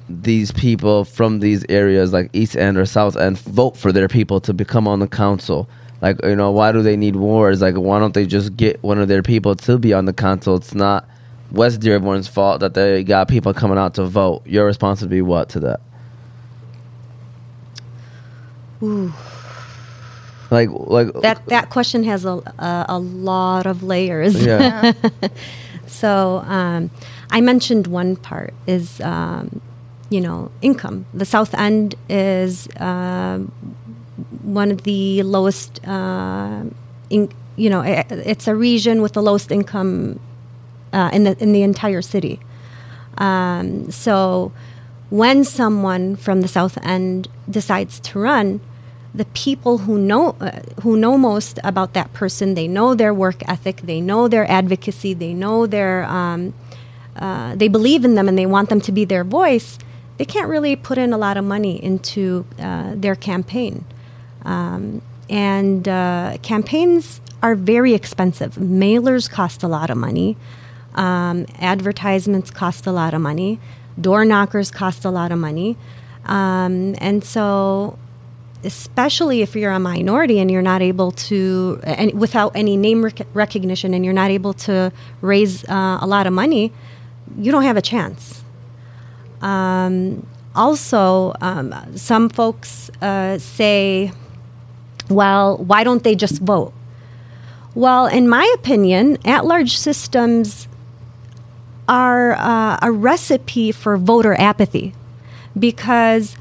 [0.07, 4.39] these people from these areas like East End or South End vote for their people
[4.41, 5.67] to become on the council?
[6.01, 7.61] Like you know, why do they need wards?
[7.61, 10.55] Like why don't they just get one of their people to be on the council?
[10.55, 11.09] It's not
[11.51, 14.45] West Dearborn's fault that they got people coming out to vote.
[14.45, 15.81] Your response would be what to that?
[20.51, 24.35] Like, like That that question has a a, a lot of layers.
[24.45, 24.93] Yeah.
[25.87, 26.89] So um,
[27.31, 29.61] I mentioned one part is um,
[30.09, 31.05] you know income.
[31.13, 33.51] The South End is um,
[34.43, 35.79] one of the lowest.
[35.87, 36.63] Uh,
[37.09, 40.19] in, you know, i- it's a region with the lowest income
[40.91, 42.39] uh, in the in the entire city.
[43.19, 44.51] Um, so
[45.09, 48.59] when someone from the South End decides to run,
[49.15, 53.47] the people who know uh, who know most about that person, they know their work
[53.47, 56.53] ethic, they know their advocacy, they know their um,
[57.15, 59.79] uh, they believe in them and they want them to be their voice.
[60.17, 63.85] They can't really put in a lot of money into uh, their campaign,
[64.43, 68.55] um, and uh, campaigns are very expensive.
[68.55, 70.37] Mailers cost a lot of money.
[70.95, 73.59] Um, advertisements cost a lot of money.
[73.99, 75.77] Door knockers cost a lot of money.
[76.25, 77.99] Um, and so
[78.65, 83.27] especially if you're a minority and you're not able to, and without any name rec-
[83.33, 86.71] recognition, and you're not able to raise uh, a lot of money,
[87.37, 88.43] you don't have a chance.
[89.41, 90.25] Um,
[90.55, 94.11] also, um, some folks uh, say,
[95.09, 96.73] well, why don't they just vote?
[97.75, 100.67] Well, in my opinion, at large systems
[101.87, 104.93] are uh, a recipe for voter apathy
[105.57, 106.37] because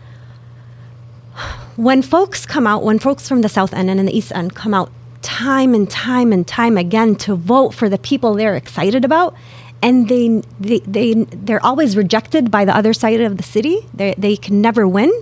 [1.76, 4.54] when folks come out, when folks from the South End and in the East End
[4.54, 4.90] come out
[5.22, 9.34] time and time and time again to vote for the people they're excited about,
[9.82, 14.14] and they, they, they, they're always rejected by the other side of the city, they,
[14.16, 15.12] they can never win.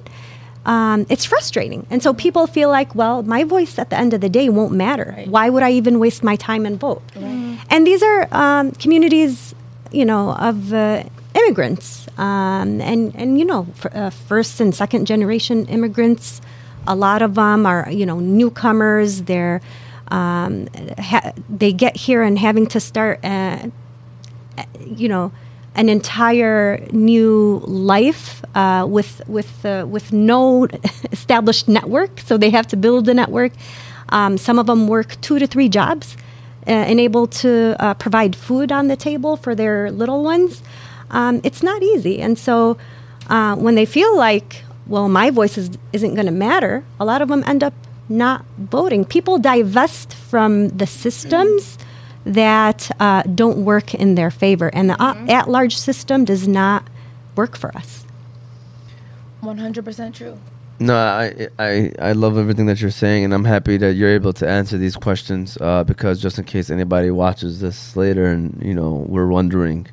[0.65, 1.87] Um, it's frustrating.
[1.91, 4.73] And so people feel like, well, my voice at the end of the day won't
[4.73, 5.15] matter.
[5.17, 5.29] Right.
[5.29, 7.03] Why would I even waste my time and vote?
[7.17, 9.55] And these are um, communities,
[9.91, 11.05] you know, of uh,
[11.43, 16.41] immigrants, um, and and you know, f- uh, first and second generation immigrants.
[16.87, 19.23] A lot of them are, you know, newcomers.
[19.23, 19.61] They're
[20.09, 23.69] um, ha- they get here and having to start, uh,
[24.85, 25.33] you know,
[25.75, 30.67] an entire new life uh, with with uh, with no
[31.13, 32.21] established network.
[32.21, 33.53] So they have to build a network.
[34.09, 36.17] Um, some of them work two to three jobs,
[36.67, 40.63] uh, and able to uh, provide food on the table for their little ones.
[41.13, 42.77] Um, it's not easy, and so
[43.29, 47.23] uh, when they feel like, well, my voice is, isn't going to matter, a lot
[47.23, 47.75] of them end up
[48.09, 49.05] not voting.
[49.05, 51.79] People divest from the systems
[52.25, 56.83] that uh, don't work in their favor, and the uh, at-large system does not
[57.37, 58.05] work for us.
[59.41, 60.39] One hundred percent true.
[60.79, 64.33] No, I, I I love everything that you're saying, and I'm happy that you're able
[64.35, 65.59] to answer these questions.
[65.61, 69.87] Uh, because just in case anybody watches this later, and you know we're wondering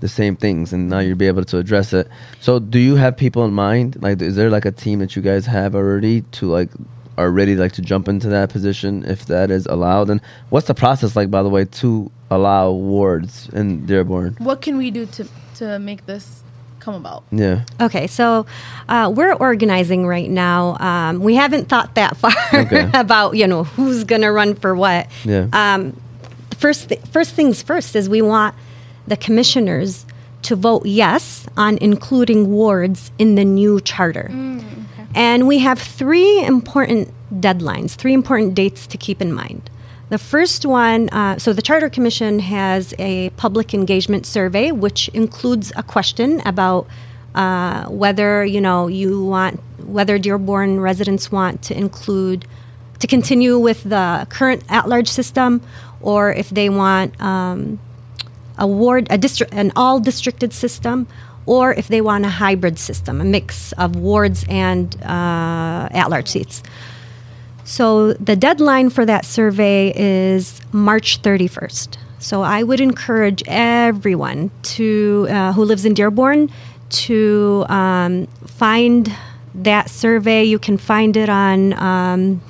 [0.00, 2.08] the same things, and now you'll be able to address it.
[2.40, 3.96] So, do you have people in mind?
[4.02, 6.70] Like, is there like a team that you guys have already to like
[7.18, 10.10] are ready like to jump into that position if that is allowed?
[10.10, 14.36] And what's the process like, by the way, to allow wards in Dearborn?
[14.38, 16.42] What can we do to to make this
[16.78, 17.24] come about?
[17.32, 17.64] Yeah.
[17.80, 18.44] Okay, so
[18.88, 20.76] uh, we're organizing right now.
[20.78, 22.90] Um, we haven't thought that far Okay.
[22.94, 25.08] about you know who's going to run for what.
[25.24, 25.46] Yeah.
[25.54, 25.98] Um,
[26.58, 28.54] first th- first things first is we want
[29.06, 30.06] the commissioners
[30.42, 34.30] to vote yes on including wards in the new charter.
[35.14, 39.70] And we have three important deadlines, three important dates to keep in mind.
[40.08, 45.72] The first one, uh, so the Charter Commission has a public engagement survey, which includes
[45.74, 46.86] a question about
[47.34, 52.46] uh, whether you know you want whether Dearborn residents want to include
[53.00, 55.60] to continue with the current at-large system,
[56.00, 57.78] or if they want um,
[58.58, 61.06] a ward, a district, an all districted system,
[61.46, 66.28] or if they want a hybrid system, a mix of wards and uh, at large
[66.28, 66.62] seats.
[67.64, 71.98] So the deadline for that survey is March 31st.
[72.18, 76.50] So I would encourage everyone to uh, who lives in Dearborn
[76.88, 79.12] to um, find
[79.54, 80.44] that survey.
[80.44, 82.40] You can find it on um,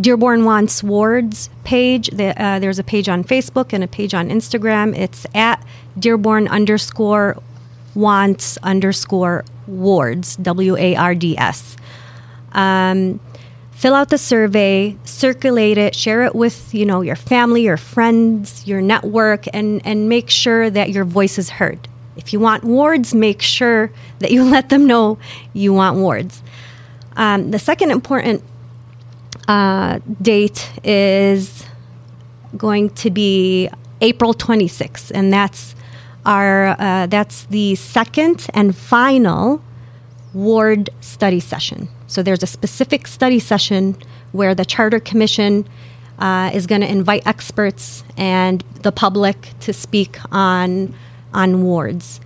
[0.00, 2.08] Dearborn Wants Wards page.
[2.08, 4.96] The, uh, there's a page on Facebook and a page on Instagram.
[4.96, 5.64] It's at
[5.98, 7.36] Dearborn underscore
[7.94, 11.76] wants underscore wards, W A R D S.
[12.52, 13.20] Um,
[13.72, 18.66] fill out the survey, circulate it, share it with you know your family, your friends,
[18.66, 21.88] your network, and and make sure that your voice is heard.
[22.16, 25.18] If you want wards, make sure that you let them know
[25.52, 26.42] you want wards.
[27.14, 28.42] Um, the second important
[29.48, 31.64] uh, date is
[32.56, 33.68] going to be
[34.00, 35.74] April 26th, and that's
[36.24, 39.62] our uh, that's the second and final
[40.34, 41.88] ward study session.
[42.06, 43.96] So there's a specific study session
[44.32, 45.66] where the Charter Commission
[46.18, 50.94] uh, is going to invite experts and the public to speak on
[51.34, 52.20] on wards.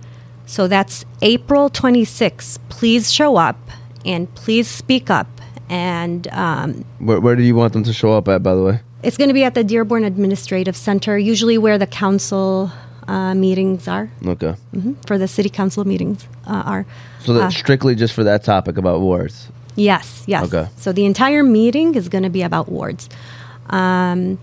[0.45, 2.59] So that's April 26th.
[2.69, 3.57] Please show up
[4.05, 5.36] and please speak up.
[5.69, 8.79] And um, Where, where do you want them to show up at, by the way?
[9.03, 12.71] it's going to be at the Dearborn Administrative Center, usually where the council
[13.07, 14.53] uh, meetings are, Okay.
[14.73, 16.85] hmm for the city council meetings uh, are.
[17.23, 19.49] So that's strictly just for that topic about wards.
[19.75, 20.45] Yes, yes.
[20.51, 20.67] Okay.
[20.77, 23.07] So the entire meeting is going to be about wards.
[23.69, 24.39] Um,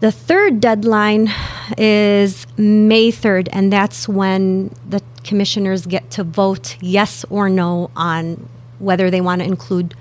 [0.00, 1.32] the third deadline
[1.78, 8.48] is May 3rd, and that's when the commissioners get to vote yes or no on
[8.82, 9.94] whether they want to include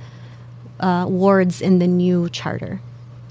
[0.80, 2.82] uh, wards in the new charter.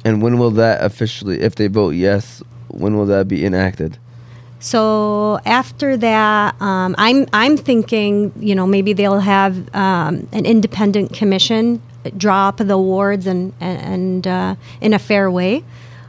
[0.04, 3.98] And when will that officially, if they vote yes, when will that be enacted?
[4.60, 11.14] So after that, um, I'm I'm thinking, you know, maybe they'll have um, an independent
[11.14, 11.80] commission
[12.16, 15.64] draw up the wards and and uh, in a fair way,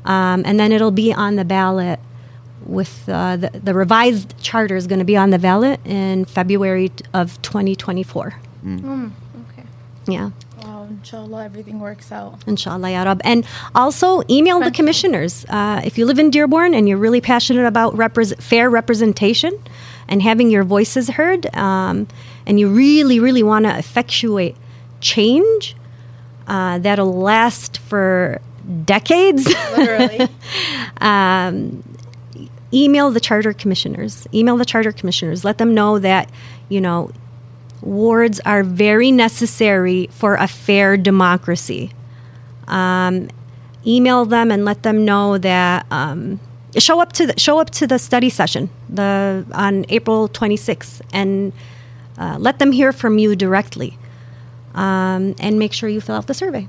[0.06, 2.00] um, and then it'll be on the ballot.
[2.64, 6.92] With uh, the, the revised charter is going to be on the ballot in February
[7.12, 8.36] of 2024.
[8.68, 9.16] Okay.
[10.08, 10.32] Yeah.
[10.64, 12.44] Wow, inshallah, everything works out.
[12.48, 13.22] Inshallah, ya Rab.
[13.24, 15.46] And also email the commissioners.
[15.50, 19.52] Uh, if you live in Dearborn and you're really passionate about repres- fair representation
[20.08, 22.08] and having your voices heard, um,
[22.46, 24.56] and you really, really want to effectuate
[25.00, 25.76] change
[26.48, 28.42] uh, that'll last for
[28.86, 30.28] decades, Literally.
[32.74, 34.28] email the charter commissioners.
[34.34, 35.44] Email the charter commissioners.
[35.44, 36.30] Let them know that,
[36.70, 37.12] you know,
[37.82, 41.92] wards are very necessary for a fair democracy.
[42.68, 43.30] Um,
[43.86, 46.40] email them and let them know that um,
[46.78, 51.54] show up to the, show up to the study session the on April 26th and
[52.18, 53.98] uh, let them hear from you directly.
[54.74, 56.68] Um, and make sure you fill out the survey.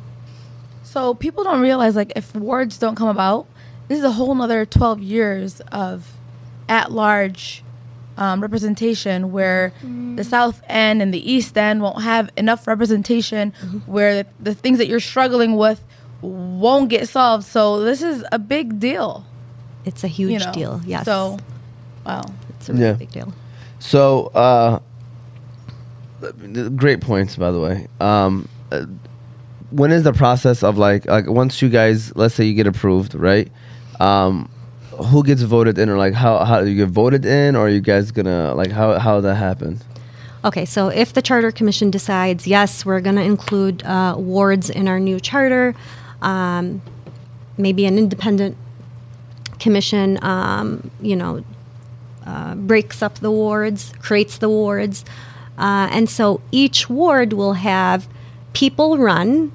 [0.82, 3.46] So people don't realize like if wards don't come about,
[3.86, 6.16] this is a whole nother twelve years of
[6.68, 7.62] at large
[8.16, 9.72] um, representation where
[10.16, 13.52] the South End and the East End won't have enough representation
[13.86, 15.82] where the, the things that you're struggling with
[16.20, 17.44] won't get solved.
[17.44, 19.24] So this is a big deal.
[19.84, 20.52] It's a huge You know?
[20.52, 20.80] deal.
[20.84, 21.04] Yes.
[21.04, 21.38] So
[22.06, 22.22] wow.
[22.50, 22.92] it's a really Yeah.
[22.92, 23.32] big deal.
[23.78, 24.78] So, uh,
[26.76, 27.88] great points, by the way.
[28.00, 28.86] Um, uh,
[29.70, 33.14] when is the process of like, like once you guys, let's say you get approved,
[33.14, 33.50] right?
[33.98, 34.48] Um,
[34.98, 37.68] who gets voted in, or like how how do you get voted in, or are
[37.68, 39.80] you guys gonna like how how that happen?
[40.44, 44.98] Okay, so if the Charter Commission decides, yes, we're to include uh, wards in our
[44.98, 45.72] new charter,
[46.20, 46.82] um,
[47.56, 48.56] maybe an independent
[49.60, 51.44] commission, um, you know,
[52.26, 55.04] uh, breaks up the wards, creates the wards.
[55.56, 58.08] Uh, and so each ward will have
[58.52, 59.52] people run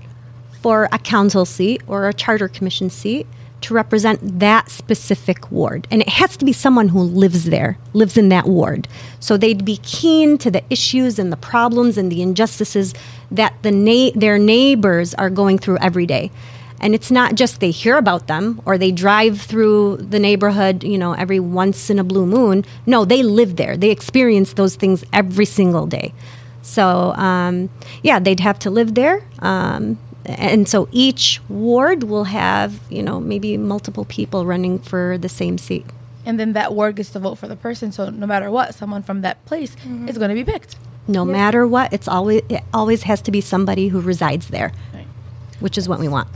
[0.61, 3.27] for a council seat or a charter commission seat
[3.61, 5.87] to represent that specific ward.
[5.89, 8.87] And it has to be someone who lives there, lives in that ward.
[9.19, 12.93] So they'd be keen to the issues and the problems and the injustices
[13.31, 16.31] that the na- their neighbors are going through every day.
[16.79, 20.97] And it's not just they hear about them or they drive through the neighborhood, you
[20.97, 22.65] know, every once in a blue moon.
[22.85, 23.75] No, they live there.
[23.75, 26.13] They experience those things every single day.
[26.61, 27.69] So, um,
[28.03, 29.23] yeah, they'd have to live there.
[29.39, 35.29] Um, and so each ward will have, you know, maybe multiple people running for the
[35.29, 35.85] same seat.
[36.25, 37.91] And then that ward gets to vote for the person.
[37.91, 40.09] So no matter what, someone from that place mm-hmm.
[40.09, 40.75] is going to be picked.
[41.07, 45.07] No matter what, it's always it always has to be somebody who resides there, Right.
[45.61, 46.27] which is what we want.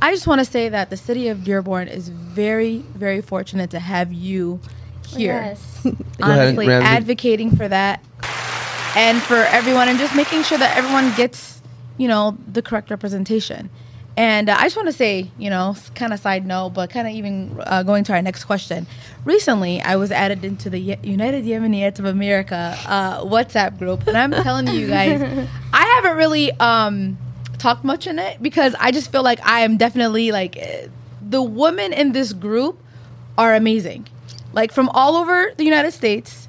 [0.00, 3.78] I just want to say that the city of Dearborn is very, very fortunate to
[3.78, 5.34] have you oh, here.
[5.34, 5.86] Yes.
[6.20, 6.86] Honestly, Ramsey.
[6.86, 8.04] advocating for that
[8.96, 11.51] and for everyone and just making sure that everyone gets,
[12.02, 13.70] you know, the correct representation.
[14.16, 17.06] And uh, I just want to say, you know, kind of side note, but kind
[17.06, 18.88] of even uh, going to our next question.
[19.24, 24.16] Recently, I was added into the Ye- United Yemenis of America uh, WhatsApp group, and
[24.18, 25.22] I'm telling you guys,
[25.72, 27.16] I haven't really um,
[27.58, 30.88] talked much in it because I just feel like I am definitely like eh,
[31.26, 32.80] the women in this group
[33.38, 34.08] are amazing,
[34.52, 36.48] like from all over the United States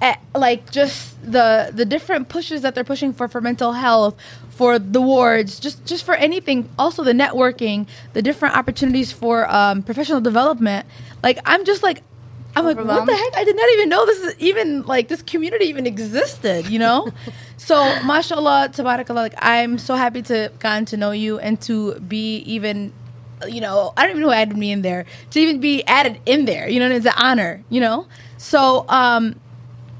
[0.00, 4.16] at, like just the the different pushes that they're pushing for for mental health
[4.50, 6.68] for the wards just just for anything.
[6.78, 10.86] Also the networking the different opportunities for um, professional development.
[11.22, 12.02] Like i'm just like
[12.54, 13.36] i'm like what the heck?
[13.36, 17.08] I did not even know this is even like this community even existed you know?
[17.56, 22.38] So mashallah tabarakallah like i'm so happy to gotten to know you and to be
[22.40, 22.92] even
[23.48, 25.04] you know, I don't even know who added me in there.
[25.30, 26.68] To even be added in there.
[26.68, 27.62] You know, it's an honor.
[27.68, 28.06] You know,
[28.38, 29.40] so um,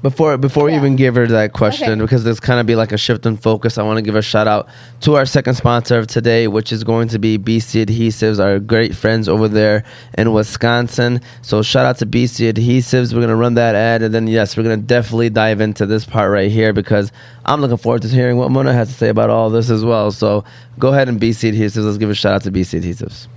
[0.05, 2.01] Before before we even give her that question, Okay.
[2.01, 4.21] because there's kind of be like a shift in focus, I want to give a
[4.21, 4.67] shout out
[5.01, 8.95] to our second sponsor of today, which is going to be BC Adhesives, our great
[8.95, 9.83] friends over there
[10.15, 11.21] in Wisconsin.
[11.41, 13.15] So shout out to BC Adhesives.
[13.15, 16.29] We're gonna run that ad, and then yes, we're gonna definitely dive into this part
[16.31, 17.11] right here because
[17.43, 20.11] I'm looking forward to hearing what Mona has to say about all this as well.
[20.11, 20.43] So
[20.77, 21.83] go ahead and BC Adhesives.
[21.83, 23.27] Let's give a shout out to BC Adhesives.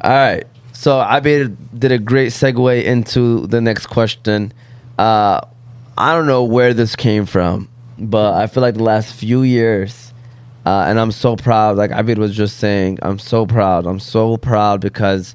[0.00, 0.46] All right.
[0.72, 4.52] So I did a great segue into the next question.
[4.98, 5.42] Uh,
[5.96, 7.68] I don't know where this came from,
[7.98, 10.14] but I feel like the last few years,
[10.64, 11.76] uh, and I'm so proud.
[11.76, 13.86] Like Abid was just saying, I'm so proud.
[13.86, 15.34] I'm so proud because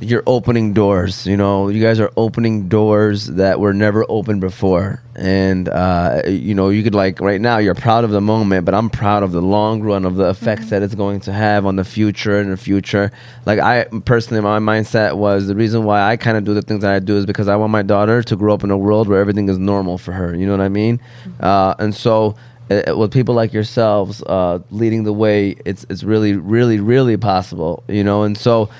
[0.00, 1.26] you're opening doors.
[1.26, 5.02] You know, you guys are opening doors that were never opened before.
[5.14, 8.74] And uh, you know, you could like right now, you're proud of the moment, but
[8.74, 10.70] I'm proud of the long run of the effects Mm-hmm.
[10.70, 13.12] that it's going to have on the future and the future.
[13.44, 16.80] Like I personally, my mindset was the reason why I kind of do the things
[16.82, 19.06] that I do is because I want my daughter to grow up in a world
[19.08, 20.34] where everything is normal for her.
[20.34, 20.98] You know what I mean?
[20.98, 21.44] Mm-hmm.
[21.44, 22.36] Uh, and so.
[22.70, 27.82] uh, With people like yourselves uh, leading the way, it's it's really, really, really possible,
[27.88, 28.22] you know.
[28.22, 28.70] And so,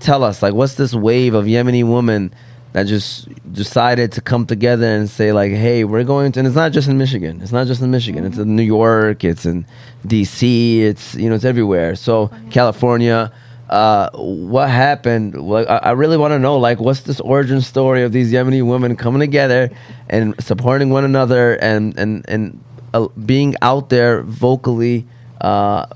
[0.00, 2.34] tell us like what's this wave of Yemeni women
[2.72, 6.56] that just decided to come together and say like hey we're going to and it's
[6.56, 7.40] not just in Michigan.
[7.42, 8.24] It's not just in Michigan.
[8.24, 9.24] It's in New York.
[9.24, 9.66] It's in
[10.06, 11.94] DC it's you know it's everywhere.
[11.94, 13.32] So California
[13.70, 15.36] uh, what happened?
[15.36, 18.96] I, I really want to know like what's this origin story of these Yemeni women
[18.96, 19.70] coming together
[20.08, 25.06] and supporting one another and and and uh, being out there vocally
[25.40, 25.86] uh,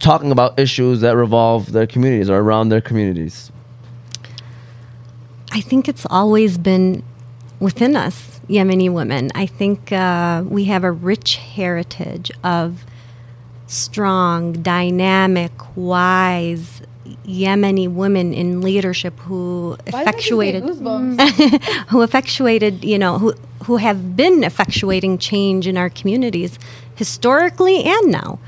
[0.00, 3.50] talking about issues that revolve their communities or around their communities.
[5.52, 7.02] I think it's always been
[7.58, 9.30] within us, Yemeni women.
[9.34, 12.84] I think uh, we have a rich heritage of
[13.66, 16.82] strong, dynamic, wise
[17.26, 20.62] Yemeni women in leadership who effectuated
[21.88, 26.58] who effectuated, you know, who who have been effectuating change in our communities
[26.94, 28.38] historically and now.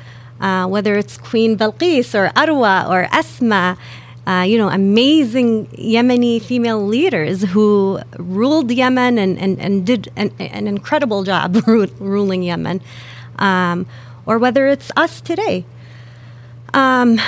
[0.42, 3.78] Uh, whether it's Queen Balqis or Arwa or Asma,
[4.26, 10.32] uh, you know, amazing Yemeni female leaders who ruled Yemen and, and, and did an,
[10.40, 12.80] an incredible job ruling Yemen.
[13.36, 13.86] Um,
[14.26, 15.64] or whether it's us today.
[16.74, 17.20] Um,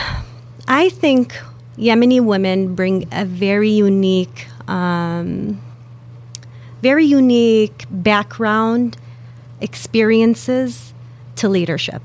[0.67, 1.37] I think
[1.77, 5.61] Yemeni women bring a very unique, um,
[6.83, 8.97] very unique background,
[9.61, 10.95] experiences
[11.37, 12.03] to leadership.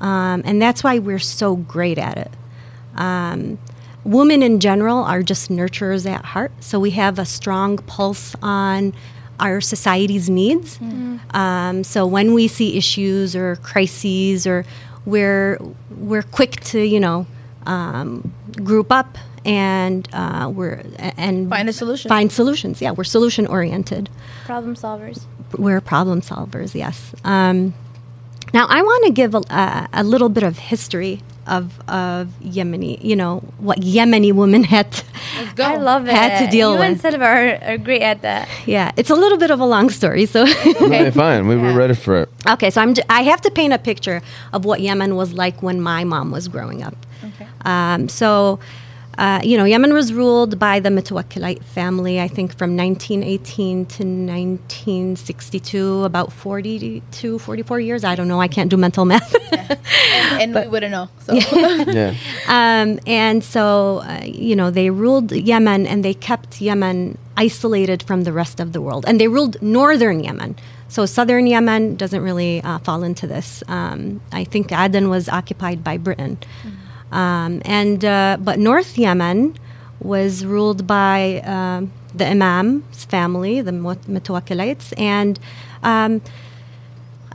[0.00, 2.30] Um, and that's why we're so great at it.
[2.96, 3.58] Um,
[4.04, 8.94] women in general are just nurturers at heart, so we have a strong pulse on
[9.38, 10.78] our society's needs.
[11.32, 14.64] Um, so when we see issues or crises, or
[15.06, 15.58] we're
[15.96, 17.26] we're quick to you know
[17.66, 18.32] um,
[18.62, 22.08] group up and uh, we're and Find a solution.
[22.08, 22.80] Find solutions.
[22.82, 24.10] Yeah, we're solution oriented
[24.44, 25.24] Problem solvers.
[25.58, 26.74] we're problem solvers.
[26.74, 27.14] Yes.
[27.24, 27.74] Um,
[28.52, 33.02] now I want to give a, a, a little bit of history of of Yemeni.
[33.02, 34.92] You know what Yemeni women had.
[34.92, 35.04] To,
[35.64, 36.12] I love it.
[36.14, 36.86] Had to deal you with.
[36.88, 38.48] and Silva are, are great at that.
[38.66, 40.26] yeah, it's a little bit of a long story.
[40.26, 41.48] So Okay, fine.
[41.48, 42.28] We were ready for it.
[42.48, 44.20] okay, so I'm j- I have to paint a picture
[44.52, 46.94] of what Yemen was like when my mom was growing up.
[47.24, 47.46] Okay.
[47.64, 48.58] Um, so,
[49.20, 54.02] uh, you know, Yemen was ruled by the Mutawakkilite family, I think from 1918 to
[54.02, 58.02] 1962, about 42, 44 years.
[58.02, 58.40] I don't know.
[58.40, 59.36] I can't do mental math.
[60.32, 61.08] And, and we wouldn't know.
[61.26, 61.34] So
[61.86, 62.14] Yeah.
[62.48, 68.24] um, and so, uh, you know, they ruled Yemen and they kept Yemen isolated from
[68.24, 69.04] the rest of the world.
[69.06, 70.56] And they ruled northern Yemen.
[70.88, 73.62] So southern Yemen doesn't really uh, fall into this.
[73.68, 76.38] Um, I think Aden was occupied by Britain.
[77.12, 79.56] Um, and uh, but North Yemen
[80.00, 85.38] was ruled by um, the Imam's family, the Mut- Mutawakkilites, and
[85.82, 86.22] um,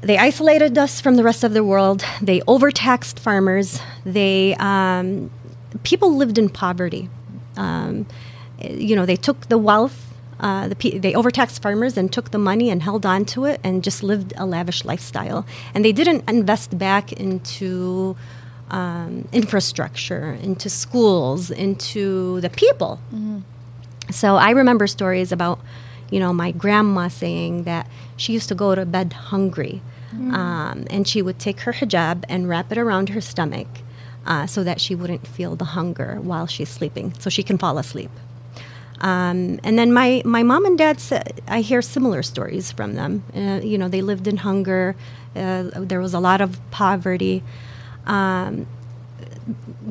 [0.02, 2.04] they isolated us from the rest of the world.
[2.22, 3.80] They overtaxed farmers.
[4.06, 5.30] They um,
[5.84, 7.10] people lived in poverty.
[7.58, 8.06] Um,
[8.62, 10.02] you know, they took the wealth.
[10.40, 13.60] Uh, the pe- they overtaxed farmers and took the money and held on to it
[13.64, 15.46] and just lived a lavish lifestyle.
[15.74, 18.18] And they didn't invest back into
[18.70, 23.00] um, infrastructure, into schools, into the people.
[24.12, 25.60] So I remember stories about,
[26.12, 27.88] you know, my grandma saying that
[28.18, 29.82] she used to go to bed hungry,
[30.14, 33.68] um, and she would take her hijab and wrap it around her stomach,
[34.26, 37.78] uh, so that she wouldn't feel the hunger while she's sleeping, so she can fall
[37.78, 38.12] asleep.
[39.02, 43.24] Um, and then my, my mom and dad said, I hear similar stories from them.
[43.36, 44.96] Uh, you know, they lived in hunger.
[45.36, 47.44] Uh, there was a lot of poverty.
[48.06, 48.68] Um,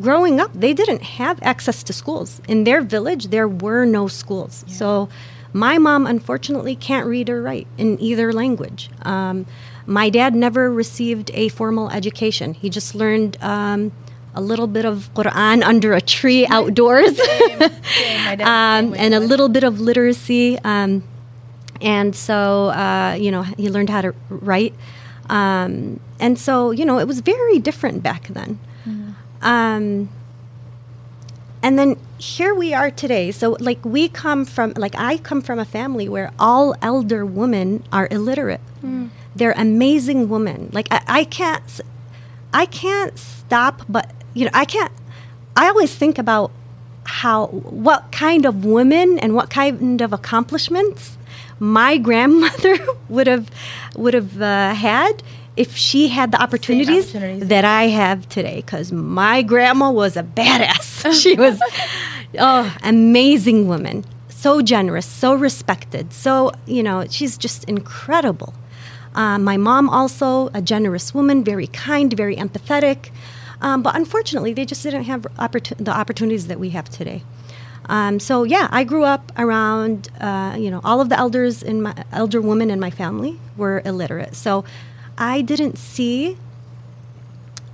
[0.01, 2.41] growing up, they didn't have access to schools.
[2.49, 4.65] In their village, there were no schools.
[4.69, 5.09] So
[5.53, 8.91] my mom, unfortunately, can't read or write in either language.
[9.03, 9.47] Um,
[9.87, 12.55] my dad never received a formal education.
[12.55, 13.93] He just learned um,
[14.35, 17.17] a little bit of Quran under a tree outdoors.
[17.17, 20.59] Same, same um, and a little bit of literacy.
[20.65, 21.05] Um,
[21.81, 24.75] and so, uh, you know, he learned how to write.
[25.29, 28.59] Um, and so, you know, it was very different back then.
[29.43, 30.09] Um,
[31.63, 33.31] and then here we are today.
[33.31, 37.83] So like we come from like I come from a family where all elder women
[37.91, 38.61] are illiterate.
[39.35, 40.69] They're amazing women.
[40.73, 41.81] Like I, I can't
[42.53, 44.93] I can't stop but you know, I can't
[45.57, 46.51] I always think about
[47.05, 51.17] how what kind of women and what kind of accomplishments
[51.59, 52.77] my grandmother
[53.09, 53.51] would have
[53.97, 55.23] would have uh, had
[55.57, 57.49] if she had the opportunities, opportunities.
[57.49, 61.13] that I have today because my grandma was a badass.
[61.23, 61.61] she was
[62.39, 68.55] oh amazing woman, so generous, so respected, so you know she's just incredible.
[69.15, 73.11] Uh, my mom also a generous woman, very kind, very empathetic.
[73.61, 77.23] Um, but unfortunately, they just didn't have the opportunities that we have today.
[77.87, 81.83] Um, so yeah, I grew up around uh, you know all of the elders in
[81.83, 84.35] my elder women in my family were illiterate.
[84.35, 84.65] So
[85.19, 86.37] I didn't see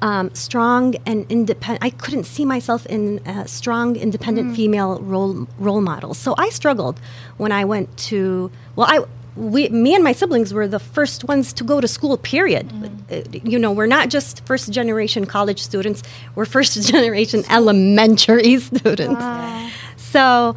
[0.02, 1.84] um, strong and independent.
[1.84, 6.18] I couldn't see myself in uh, strong, independent female role role models.
[6.18, 7.00] So I struggled
[7.36, 8.50] when I went to.
[8.76, 9.04] Well, I
[9.36, 12.16] we me and my siblings were the first ones to go to school.
[12.16, 12.66] Period.
[13.10, 16.02] Uh, You know, we're not just first generation college students.
[16.34, 19.22] We're first generation elementary students.
[20.10, 20.56] So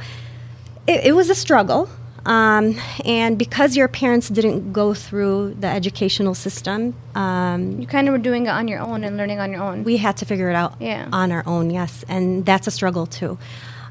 [0.88, 1.90] it, it was a struggle.
[2.26, 8.14] Um, and because your parents didn't go through the educational system, um, You kind of
[8.14, 9.84] were doing it on your own and learning on your own.
[9.84, 11.08] we had to figure it out Yeah.
[11.12, 13.38] on our own yes and that's a struggle too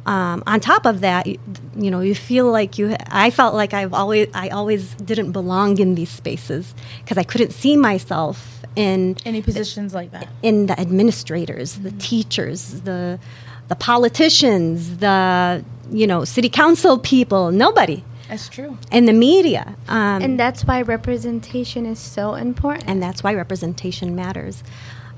[0.07, 1.39] um, on top of that you,
[1.77, 5.79] you know you feel like you i felt like i've always i always didn't belong
[5.79, 8.37] in these spaces because i couldn't see myself
[8.77, 10.27] in Any positions like that?
[10.43, 13.19] in the administrators the teachers the
[13.73, 18.77] the politicians the you know city council people nobody That's true.
[18.91, 22.85] and the media um, and that's why representation is so important.
[22.91, 24.63] and that's why representation matters.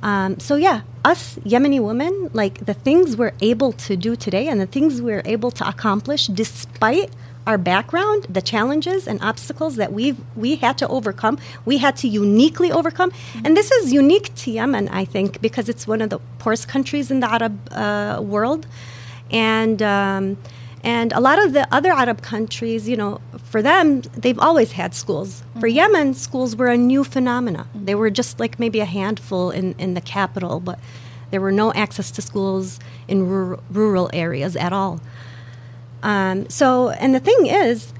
[0.04, 4.60] Um, so yeah, us Yemeni women, like the things we're able to do today, and
[4.60, 7.10] the things we're able to accomplish, despite
[7.46, 12.08] our background, the challenges and obstacles that we've we had to overcome, we had to
[12.08, 13.12] uniquely overcome,
[13.44, 17.10] and this is unique to Yemen, I think, because it's one of the poorest countries
[17.10, 18.66] in the Arab uh, world,
[19.30, 19.82] and.
[19.82, 20.36] Um,
[20.84, 24.94] and a lot of the other Arab countries, you know, for them, they've always had
[24.94, 25.42] schools.
[25.58, 27.66] For Yemen, schools were a new phenomena.
[27.74, 30.78] They were just like maybe a handful in, in the capital, but
[31.30, 35.00] there were no access to schools in rural, rural areas at all.
[36.04, 37.92] Um, so, and the thing is,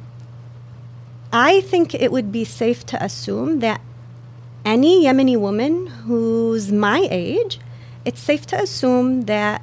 [1.33, 3.81] I think it would be safe to assume that
[4.65, 7.59] any Yemeni woman who's my age,
[8.05, 9.63] it's safe to assume that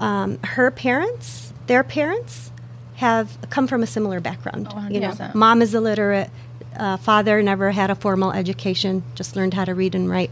[0.00, 2.50] um, her parents, their parents,
[2.96, 4.66] have come from a similar background.
[4.74, 6.30] Oh, you know, mom is illiterate,
[6.76, 10.30] uh, father never had a formal education, just learned how to read and write,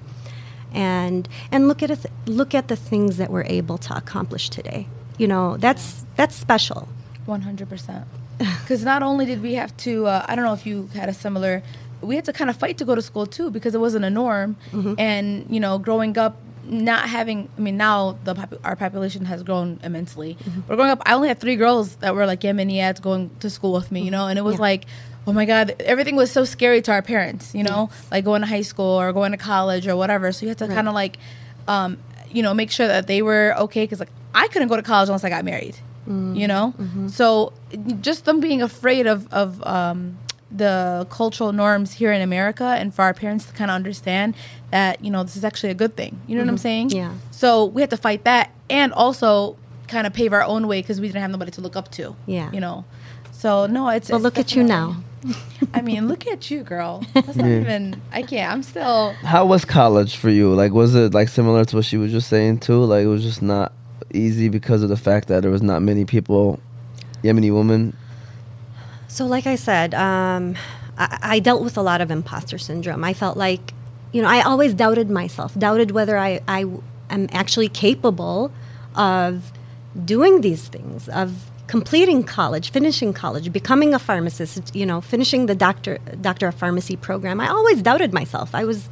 [0.73, 4.89] and and look at it, look at the things that we're able to accomplish today.
[5.19, 6.89] You know, that's that's special.
[7.27, 8.05] One hundred percent.
[8.39, 11.15] Because not only did we have to, uh, I don't know if you had a
[11.15, 11.63] similar,
[12.03, 14.11] we had to kind of fight to go to school too because it wasn't a
[14.11, 14.57] norm,
[14.99, 19.43] and you know, growing up, not having, I mean, now the pop- our population has
[19.43, 20.37] grown immensely.
[20.69, 23.73] But growing up, I only had three girls that were like Yemeniads going to school
[23.73, 24.61] with me, you know, and it was Yeah.
[24.63, 24.85] like.
[25.29, 25.75] Oh my God!
[25.81, 29.13] Everything was so scary to our parents, you know, like going to high school or
[29.13, 30.31] going to college or whatever.
[30.31, 30.75] So you had to Right.
[30.77, 31.19] kind of like,
[31.67, 31.99] um,
[32.33, 33.85] you know, make sure that they were okay.
[33.85, 35.77] Because like I couldn't go to college unless I got married
[36.09, 37.09] mm, you know mm-hmm.
[37.09, 37.53] so
[38.01, 40.19] just them being afraid of of um,
[40.51, 44.35] the cultural norms here in america and for our parents to kind of understand
[44.71, 46.63] that you know this is actually a good thing you know what i'm mm-hmm.
[46.63, 47.15] saying Yeah.
[47.31, 49.57] so we had to fight that and also
[49.89, 52.17] kind of pave our own way because we didn't have nobody to look up to
[52.27, 52.51] Yeah.
[52.53, 52.85] you know
[53.47, 54.97] so no it's But it's look at you now.
[55.75, 57.61] i mean look at you girl that's not Yeah.
[57.61, 60.47] even i can't i'm still How was college for you?
[60.63, 62.81] Like, was it like similar to what she was just saying too?
[62.93, 63.69] Like, it was just not
[64.15, 66.59] easy because of the fact that there was not many people,
[67.25, 67.83] Yemeni women.
[69.09, 70.55] So, like I said, um,
[70.99, 73.03] I, I dealt with a lot of imposter syndrome.
[73.11, 73.65] I felt like,
[74.13, 76.61] you know, I always doubted myself, doubted whether I I
[77.11, 78.51] am actually capable
[78.95, 79.51] of
[80.13, 81.29] doing these things, of
[81.67, 86.97] completing college, finishing college, becoming a pharmacist, you know, finishing the doctor doctor of pharmacy
[86.97, 87.41] program.
[87.41, 88.55] I always doubted myself.
[88.55, 88.89] I was,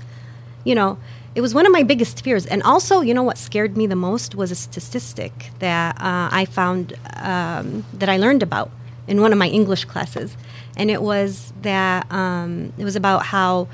[0.65, 0.99] you know,
[1.35, 2.47] it was one of my biggest fears.
[2.47, 6.47] And also, you know, what scared me the most was a statistic that uh, I
[6.47, 8.71] found um, that I learned about
[9.07, 10.37] in one of my English classes,
[10.77, 13.69] and it was that um, it was about how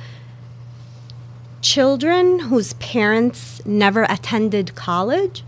[1.62, 5.44] children whose parents never attended college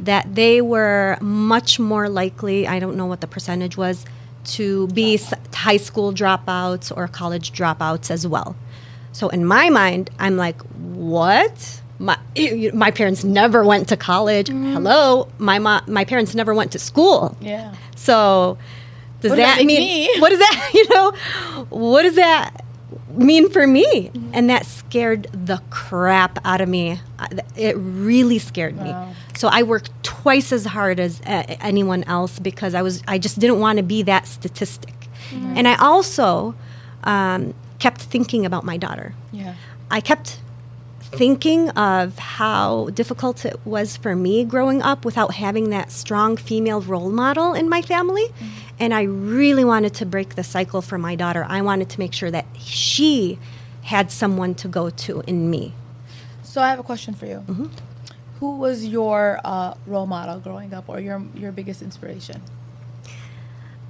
[0.00, 4.04] that they were much more likely i don't know what the percentage was
[4.44, 5.18] to be
[5.52, 8.56] high school dropouts or college dropouts as well
[9.12, 12.18] so in my mind i'm like what my
[12.74, 14.48] my parents never went to college.
[14.48, 14.72] Mm-hmm.
[14.72, 17.36] Hello, my mo- my parents never went to school.
[17.40, 17.74] Yeah.
[17.96, 18.58] So
[19.20, 20.10] does What that that mean me?
[20.20, 21.12] what does that you know
[21.70, 22.64] what does that
[23.10, 23.84] mean for me?
[24.08, 24.30] Mm-hmm.
[24.34, 27.00] And that scared the crap out of me.
[27.56, 28.90] It really scared me.
[28.90, 29.12] Wow.
[29.36, 33.38] So I worked twice as hard as uh, anyone else because I was I just
[33.38, 34.94] didn't want to be that statistic.
[35.32, 36.54] And I also
[37.02, 39.14] um, kept thinking about my daughter.
[39.32, 39.54] Yeah.
[39.90, 40.40] I kept
[41.00, 46.80] thinking of how difficult it was for me growing up without having that strong female
[46.80, 48.26] role model in my family.
[48.78, 51.44] And I really wanted to break the cycle for my daughter.
[51.48, 53.38] I wanted to make sure that she
[53.82, 55.74] had someone to go to in me.
[56.54, 57.42] So I have a question for you.
[57.48, 57.66] Mm-hmm.
[58.38, 62.40] Who was your uh, role model growing up, or your your biggest inspiration?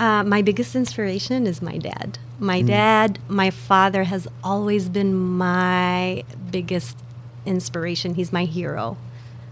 [0.00, 2.18] Uh, my biggest inspiration is my dad.
[2.38, 6.96] My dad, my father has always been my biggest
[7.44, 8.14] inspiration.
[8.14, 8.96] He's my hero.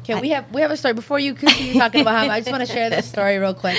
[0.05, 2.31] Okay, we have we have a story before you continue talking about him.
[2.31, 3.77] I just want to share this story real quick.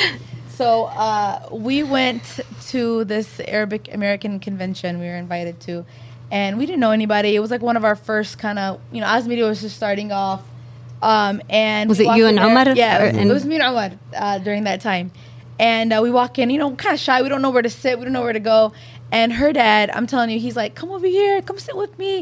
[0.50, 5.88] So uh, we went to this Arabic American convention we were invited to,
[6.34, 7.36] and we didn't know anybody.
[7.36, 10.12] It was like one of our first kind of you know Asmedia was just starting
[10.12, 10.42] off.
[11.02, 12.76] Um, and Was it you in and there- Omar?
[12.76, 15.12] Yeah, it was, and- it was me and Omar uh, during that time.
[15.60, 17.22] And uh, we walk in, you know, kind of shy.
[17.22, 18.00] We don't know where to sit.
[18.00, 18.74] We don't know where to go.
[19.12, 22.16] And her dad, I'm telling you, he's like, "Come over here, come sit with me."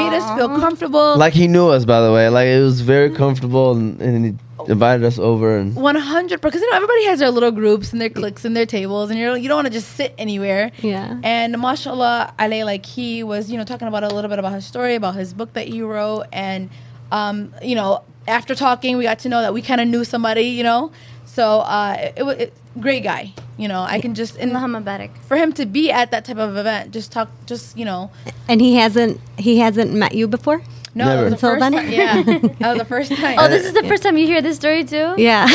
[0.00, 1.16] Made us feel comfortable.
[1.16, 2.28] Like he knew us, by the way.
[2.30, 5.56] Like it was very comfortable, and, and he invited us over.
[5.56, 8.56] And One hundred because you know everybody has their little groups and their cliques and
[8.56, 10.70] their tables, and you're you don't want to just sit anywhere.
[10.80, 11.20] Yeah.
[11.22, 14.66] And mashallah, Ale, like he was, you know, talking about a little bit about his
[14.66, 16.70] story, about his book that he wrote, and
[17.10, 20.42] um, you know, after talking, we got to know that we kind of knew somebody,
[20.42, 20.92] you know.
[21.24, 23.82] So uh, it, it was it, great guy, you know.
[23.82, 25.16] I can just and Muhammad Barak.
[25.24, 28.10] for him to be at that type of event, just talk, just you know,
[28.48, 30.62] And he hasn't he hasn't met you before?
[30.94, 31.24] No, Never.
[31.30, 31.72] was the Until first then?
[31.72, 31.90] time.
[31.92, 32.22] Yeah,
[32.60, 33.36] that was the first time.
[33.38, 35.14] Oh, this is the first time you hear this story too?
[35.16, 35.46] Yeah.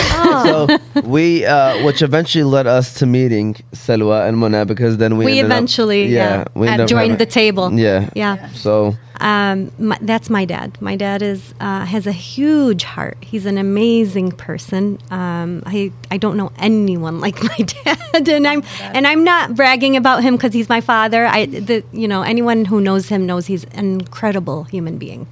[0.44, 0.68] so
[1.04, 5.32] we, uh, which eventually led us to meeting Selwa and Mona because then we we
[5.40, 7.72] ended up- eventually yeah, we ended up joined having- the table.
[7.72, 8.50] Yeah, Yeah.
[8.54, 10.80] So Um, my, that's my dad.
[10.82, 13.18] My dad is uh, has a huge heart.
[13.22, 15.00] He's an amazing person.
[15.12, 19.96] Um, I I don't know anyone like my dad, and I'm and I'm not bragging
[19.96, 21.26] about him because he's my father.
[21.26, 25.28] I the you know anyone who knows him knows he's an incredible human being.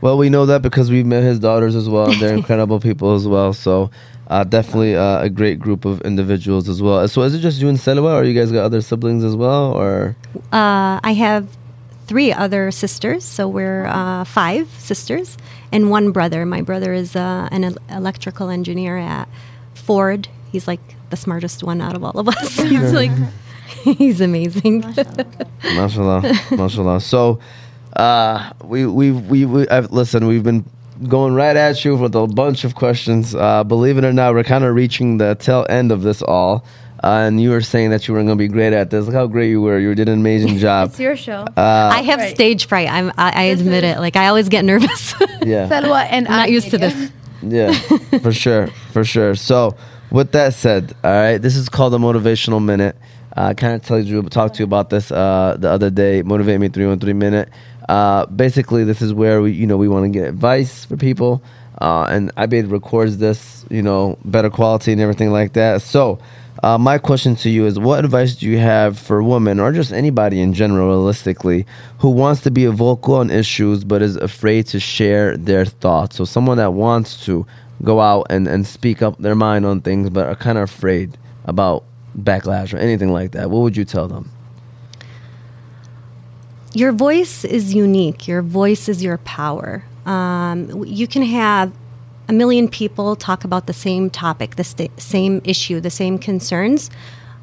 [0.00, 2.12] Well, we know that because we've met his daughters as well.
[2.20, 3.52] They're incredible people as well.
[3.54, 3.90] So,
[4.28, 7.08] uh, definitely uh, a great group of individuals as well.
[7.08, 9.72] So, is it just you and Selwa, or you guys got other siblings as well,
[9.72, 10.14] or
[10.52, 11.48] Uh, I have
[12.06, 15.36] three other sisters, so we're uh, five sisters
[15.72, 16.46] and one brother.
[16.46, 19.28] My brother is uh, an el- electrical engineer at
[19.74, 20.28] Ford.
[20.52, 20.80] He's like
[21.10, 22.56] the smartest one out of all of us.
[22.60, 23.10] he's like,
[23.82, 24.80] he's amazing.
[25.62, 27.00] mashallah, mashallah?
[27.00, 27.40] So,
[27.96, 30.26] uh, we we we, we I've, listen.
[30.26, 30.64] We've been
[31.08, 33.34] going right at you with a bunch of questions.
[33.34, 36.64] Uh, believe it or not, we're kind of reaching the tail end of this all.
[37.02, 39.04] Uh, and you were saying that you weren't going to be great at this.
[39.06, 39.78] Look how great you were.
[39.78, 40.88] You did an amazing job.
[40.90, 41.44] It's your show.
[41.56, 42.34] Uh, I have Right.
[42.34, 42.88] stage fright.
[42.90, 44.00] I'm, I, I admit is- it.
[44.00, 45.12] Like I always get nervous.
[45.42, 45.68] yeah.
[45.68, 47.12] Salwa and I'm not used to this.
[47.42, 47.72] Yeah,
[48.22, 49.34] for sure, for sure.
[49.34, 49.76] So,
[50.10, 52.96] with that said, all right, this is called a motivational minute.
[53.36, 56.22] Uh, I kind of told you, talked to you about this uh, the other day.
[56.22, 57.50] Motivate me three one three minute.
[57.88, 61.42] Uh, basically, this is where we, you know, we want to get advice for people,
[61.80, 65.82] uh, and Ibade records this, you know, better quality and everything like that.
[65.82, 66.18] So,
[66.62, 69.92] uh, my question to you is: What advice do you have for women, or just
[69.92, 71.66] anybody in general, realistically,
[71.98, 76.16] who wants to be vocal on issues but is afraid to share their thoughts?
[76.16, 77.46] So, someone that wants to
[77.82, 81.18] go out and, and speak up their mind on things but are kind of afraid
[81.44, 81.84] about
[82.18, 84.30] backlash or anything like that, what would you tell them?
[86.76, 88.28] your voice is unique.
[88.28, 89.82] Your voice is your power.
[90.04, 91.72] Um, you can have
[92.28, 96.90] a million people talk about the same topic, the sta same issue, the same concerns,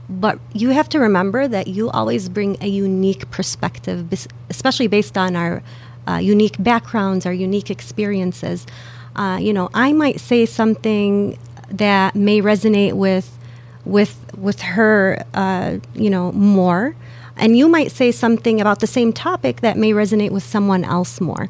[0.09, 4.11] but you have to remember that you always bring a unique perspective,
[4.49, 5.63] especially based on our
[6.07, 8.67] uh, unique backgrounds, our unique experiences.
[9.15, 11.37] Uh, you know, I might say something
[11.69, 13.37] that may resonate with
[13.85, 16.95] with with her, uh, you know, more,
[17.37, 21.21] and you might say something about the same topic that may resonate with someone else
[21.21, 21.49] more.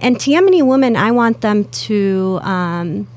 [0.00, 3.08] And to Yemeni women, I want them to, um,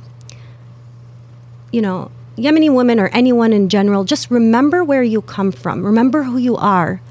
[1.72, 5.86] you know, Yemeni women or anyone in general, just remember where you come from.
[5.86, 7.02] Remember who you are.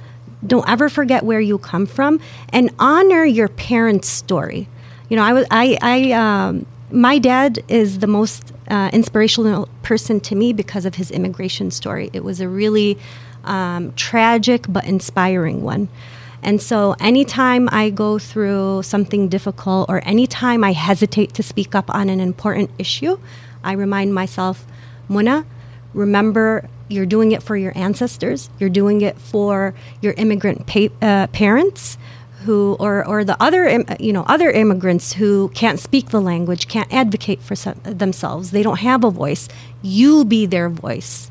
[0.47, 2.19] Don't ever forget where you come from,
[2.49, 4.69] and honor your parents' story.
[5.09, 10.19] You know, I was, I, I, um, my dad is the most uh, inspirational person
[10.21, 12.11] to me because of his immigration story.
[12.13, 12.99] It was a really
[13.45, 15.89] um, tragic but inspiring one.
[16.43, 21.95] And so, anytime I go through something difficult or anytime I hesitate to speak up
[21.95, 23.19] on an important issue,
[23.63, 24.65] I remind myself,
[25.09, 25.45] Muna,
[25.93, 31.27] remember you're doing it for your ancestors, you're doing it for your immigrant pa- uh,
[31.29, 31.99] parents
[32.45, 33.69] who or, or the other
[34.01, 38.51] you know other immigrants who can't speak the language can't advocate for some, themselves.
[38.51, 39.49] They don't have a voice.
[39.83, 41.31] You be their voice.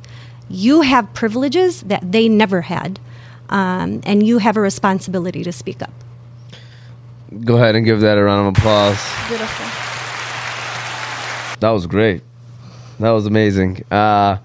[0.49, 2.99] You have privileges that they never had
[3.49, 5.91] um, and you have a responsibility to speak up
[7.45, 8.97] Go ahead and give that a round of applause.
[9.27, 9.65] Beautiful.
[11.59, 12.23] That was great.
[12.99, 13.83] That was amazing.
[13.91, 14.37] Uh,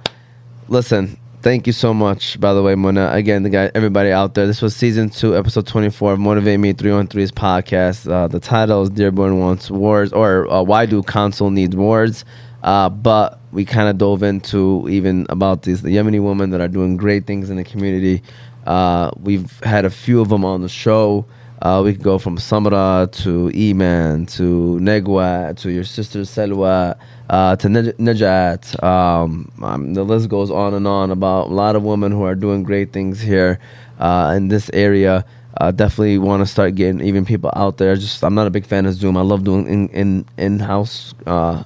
[0.69, 3.11] listen, thank you so much, by the way, Mona.
[3.13, 4.47] Again, the guy, everybody out there.
[4.47, 8.11] This was season two, episode 24 of Motivate Me 313's podcast.
[8.11, 12.27] Uh, the title is Dearborn Wants Wards, or uh, Why Do Council Needs Wards?
[12.63, 16.69] Uh, but we kind of dove into even about these the Yemeni women that are
[16.69, 18.23] doing great things in the community.
[18.67, 21.27] Uh, we've had a few of them on the show.
[21.63, 26.99] Uh, we can go from Samra to Iman to Negwa to your sister Selwa
[27.31, 28.83] uh, to Naj- Najat.
[28.83, 32.35] Um, um, the list goes on and on about a lot of women who are
[32.35, 33.59] doing great things here
[33.99, 35.25] uh, in this area.
[35.59, 37.95] Uh, definitely want to start getting even people out there.
[37.97, 39.17] Just I'm not a big fan of Zoom.
[39.17, 41.63] I love doing in in in house uh,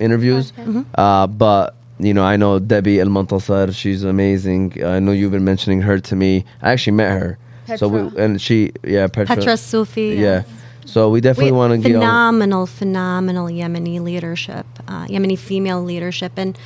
[0.00, 0.52] interviews,
[0.96, 3.74] uh, but you know I know Debbie El Montasar.
[3.74, 4.84] She's amazing.
[4.84, 6.44] I know you've been mentioning her to me.
[6.62, 7.38] I actually met her.
[7.76, 10.44] So we and she yeah Petra, petra sufi yeah.
[10.86, 12.00] So we definitely want to get on.
[12.00, 16.32] phenomenal, phenomenal Yemeni leadership, uh, Yemeni female leadership.
[16.36, 16.56] And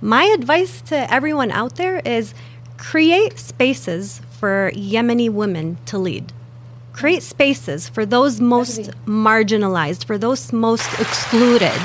[0.00, 2.32] my advice to everyone out there is
[2.78, 6.32] create spaces for Yemeni women to lead.
[6.94, 11.78] Create spaces for those most marginalized, for those most excluded.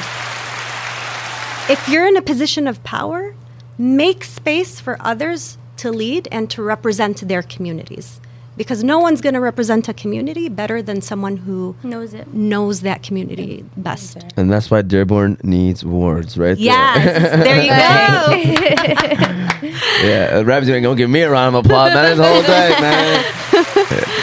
[1.69, 3.33] If you're in a position of power,
[3.77, 8.19] make space for others to lead and to represent their communities.
[8.57, 12.33] Because no one's going to represent a community better than someone who Knows it.
[12.33, 14.17] knows that community best.
[14.35, 16.57] And that's why Dearborn needs wards, right?
[16.57, 17.69] Yes, there you
[19.61, 20.07] go.
[20.07, 22.17] Yeah, uh, Ramsey ain't gonna give me a round of applause, man.
[22.17, 23.23] This whole day man.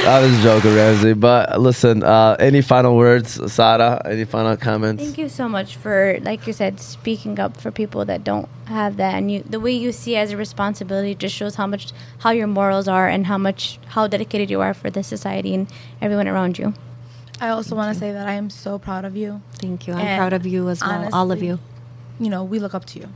[0.08, 1.12] I was joking, Ramsey.
[1.12, 4.00] But listen, uh, any final words, Sada?
[4.06, 5.02] Any final comments?
[5.02, 8.96] Thank you so much for, like you said, speaking up for people that don't have
[8.96, 11.92] that, and you, the way you see it as a responsibility just shows how much,
[12.20, 15.70] how your morals are, and how much, how dedicated you are for the society and
[16.00, 16.72] everyone around you.
[17.38, 19.42] I also want to say that I am so proud of you.
[19.56, 19.92] Thank you.
[19.92, 21.58] I'm And proud of you as well, all of you.
[22.18, 23.08] You know, we look up to you.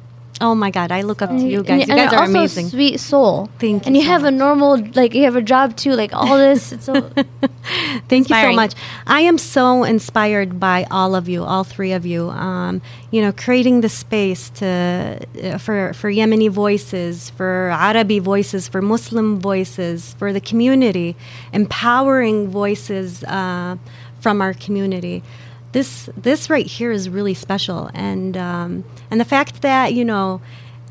[0.43, 1.87] Oh my God, I look up to you guys.
[1.89, 2.69] You guys are amazing.
[2.69, 3.49] Sweet soul.
[3.61, 3.87] Thank you.
[3.87, 5.93] And you so have a normal, like you have a job too.
[5.93, 7.01] Like all this, it's so.
[8.09, 8.75] Thank you so much.
[9.07, 12.29] I am so inspired by all of you, all three of you.
[12.31, 12.83] Um,
[13.13, 18.83] you know, creating the space to uh, for for Yemeni voices, for Arabi voices, for
[18.83, 21.15] Muslim voices, for the community,
[21.53, 23.77] empowering voices uh,
[24.21, 25.23] from our community.
[25.73, 30.41] This this right here is really special, and um, and the fact that you know.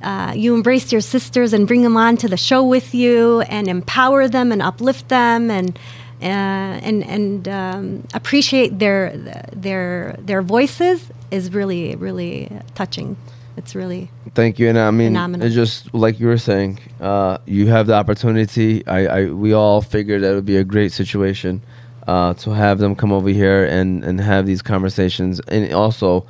[0.03, 3.67] Uh, you embrace your sisters and bring them on to the show with you and
[3.67, 5.77] empower them and uplift them and
[6.21, 9.15] uh, and and um, appreciate their
[9.53, 13.15] their their voices is really really touching.
[13.57, 15.45] It's really Thank you, and I mean, Phenomenal.
[15.45, 16.79] it's just like you were saying.
[16.99, 18.85] Uh, you have the opportunity.
[18.87, 21.61] I, I, we all figured that would be a great situation
[22.07, 26.25] uh, to have them come over here and and have these conversations, and also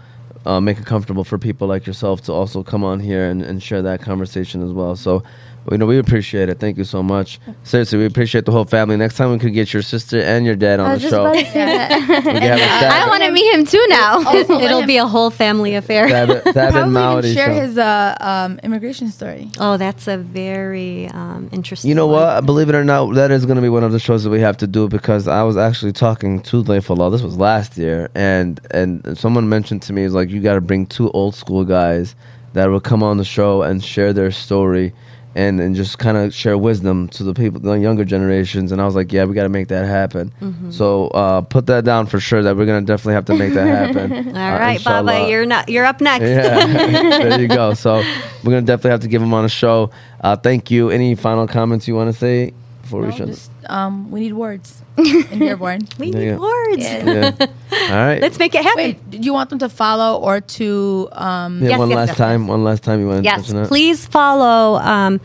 [0.45, 3.61] uh, make it comfortable for people like yourself to also come on here and, and
[3.61, 4.95] share that conversation as well.
[4.95, 5.23] So.
[5.69, 6.59] You know, we appreciate it.
[6.59, 7.39] Thank you so much.
[7.63, 8.97] Seriously, we appreciate the whole family.
[8.97, 11.21] Next time we could get your sister and your dad on I the just show.
[11.21, 11.89] about We to say that.
[12.23, 14.21] could have a I Thab- want to meet him too now.
[14.33, 16.09] it, will be a whole family affair.
[16.09, 17.53] Thab- Thab and Probably Maori even share show.
[17.61, 19.51] his uh, um, immigration story.
[19.59, 21.89] Oh, that's a very um, interesting.
[21.89, 22.21] You know one.
[22.21, 22.45] what?
[22.47, 24.39] Believe it or not, that is going to be one of the shows that we
[24.39, 27.09] have to do because I was actually talking to Law.
[27.11, 30.61] This was last year, and and someone mentioned to me is like you got to
[30.61, 32.15] bring two old school guys
[32.53, 34.93] that will come on the show and share their story.
[35.33, 38.73] And, and just kind of share wisdom to the people, the younger generations.
[38.73, 40.33] And I was like, yeah, we got to make that happen.
[40.41, 40.71] Mm-hmm.
[40.71, 43.65] So uh, put that down for sure that we're gonna definitely have to make that
[43.65, 44.27] happen.
[44.35, 45.69] All right, Baba, you're not.
[45.69, 46.23] You're up next.
[46.23, 46.65] Yeah,
[47.29, 47.73] there you go.
[47.73, 48.03] So
[48.43, 49.91] we're gonna definitely have to give him on a show.
[50.19, 50.89] Uh, thank you.
[50.89, 52.53] Any final comments you want to say
[52.91, 53.27] before we No, shut?
[53.27, 55.87] just, um, we need wards in Dearborn.
[55.97, 56.41] we There need go.
[56.41, 56.83] wards.
[56.83, 57.31] Yeah.
[57.39, 57.45] yeah.
[57.89, 58.21] All right.
[58.21, 58.83] Let's make it happen.
[58.83, 62.07] Wait, do you want them to follow or to um, yeah, Yes, one yes, last
[62.09, 62.47] yes, time.
[62.47, 62.99] One last time.
[62.99, 63.67] You want to Yes, mention that?
[63.69, 65.19] please follow um,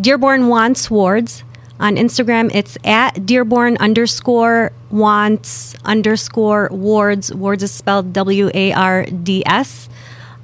[0.00, 1.44] Dearborn Wants Wards
[1.78, 2.50] on Instagram.
[2.54, 7.32] It's at Dearborn underscore Wants underscore Wards.
[7.34, 9.88] Wards is spelled W A R D S.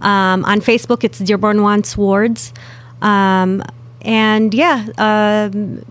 [0.03, 2.53] Um, on Facebook, it's Dearborn Wants Wards.
[3.01, 3.63] Um,
[4.05, 5.85] and yeah, um,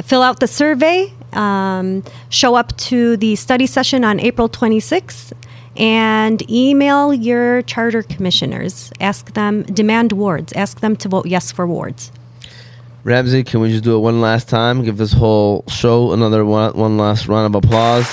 [0.00, 5.32] fill out the survey um, show up to the study session on April 26th
[5.76, 8.92] and email your charter commissioners.
[9.00, 12.12] Ask them, demand wards, ask them to vote yes for wards.
[13.04, 14.84] Ramsey, can we just do it one last time?
[14.84, 18.06] Give this whole show another one, one last round of applause.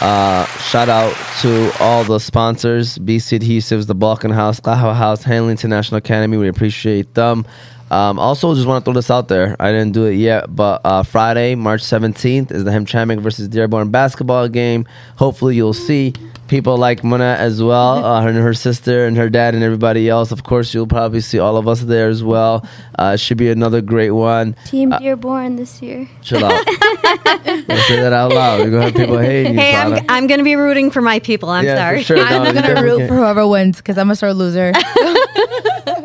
[0.00, 5.50] Uh, shout out to all the sponsors BC Adhesives, the Balkan House, Qahwah House, Hanley
[5.50, 6.36] International Academy.
[6.36, 7.46] We appreciate them.
[7.90, 9.56] Um, also, just want to throw this out there.
[9.58, 13.90] I didn't do it yet, but uh, Friday, March 17th, is the Hamtramck versus Dearborn
[13.90, 14.86] basketball game.
[15.16, 16.12] Hopefully, you'll see
[16.48, 20.08] people like Mona as well, uh, her and her sister and her dad and everybody
[20.08, 20.32] else.
[20.32, 22.64] Of course, you'll probably see all of us there as well.
[22.98, 24.54] Uh, it should be another great one.
[24.66, 26.08] Team Uh, Dearborn this year.
[26.22, 26.64] Chill out.
[26.66, 28.60] Don't say that out loud.
[28.60, 29.60] We're gonna have people hating you.
[29.60, 31.48] Hey, I'm, I'm going to be rooting for my people.
[31.50, 32.02] I'm Yeah, sorry.
[32.02, 32.16] sure.
[32.28, 34.72] No, I'm gonna root for whoever wins because I'm a sore loser.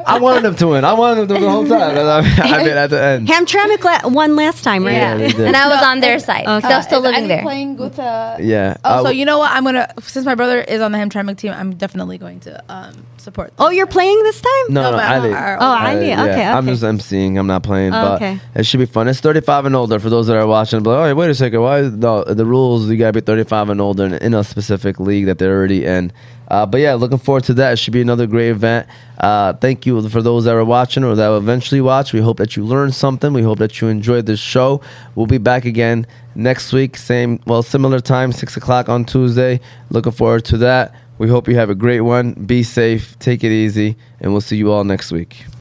[0.06, 0.84] I wanted them to win.
[0.86, 1.98] I wanted them to win the whole time.
[1.98, 3.28] I mean, at the end.
[3.28, 4.94] Hamtramck la- won last time, right?
[4.94, 5.40] Yeah, they did.
[5.42, 6.46] And I was on their side.
[6.48, 6.68] Okay.
[6.68, 7.42] They were still Uh, living there.
[7.42, 8.78] Playing with uh, Yeah.
[8.84, 9.52] Oh, Uh, so you know what?
[9.52, 13.06] I'm gonna since my brother is on the Hamtramck team, I'm definitely going to um,
[13.18, 13.54] support.
[13.60, 14.66] Oh, you're playing this time?
[14.70, 15.34] No, no, No, but I I'm did.
[15.34, 16.08] Oh, I did.
[16.08, 16.74] yeah, Okay, I'm okay.
[16.78, 17.38] just emceeing.
[17.40, 18.40] I'm not playing, Oh, but okay.
[18.56, 19.08] it should be fun.
[19.08, 20.84] It's 35 and older for those that are watching.
[20.84, 21.62] But oh, wait, wait a second.
[21.62, 21.80] Why?
[21.80, 25.26] is- No, the rules you gotta be 35 and older in, in a specific league
[25.28, 26.12] that they're already in.
[26.48, 27.74] Uh, but yeah, looking forward to that.
[27.74, 28.88] It should be another great event.
[29.18, 32.14] Uh, thank you for those that are watching or that will eventually watch.
[32.14, 33.34] We hope that you learned something.
[33.34, 34.82] We hope that you enjoyed this show.
[35.16, 39.60] We'll be back again next week, same well, similar time, six o'clock on Tuesday.
[39.90, 40.94] Looking forward to that.
[41.18, 42.34] We hope you have a great one.
[42.34, 45.46] Be safe, take it easy, and we'll see you all next week.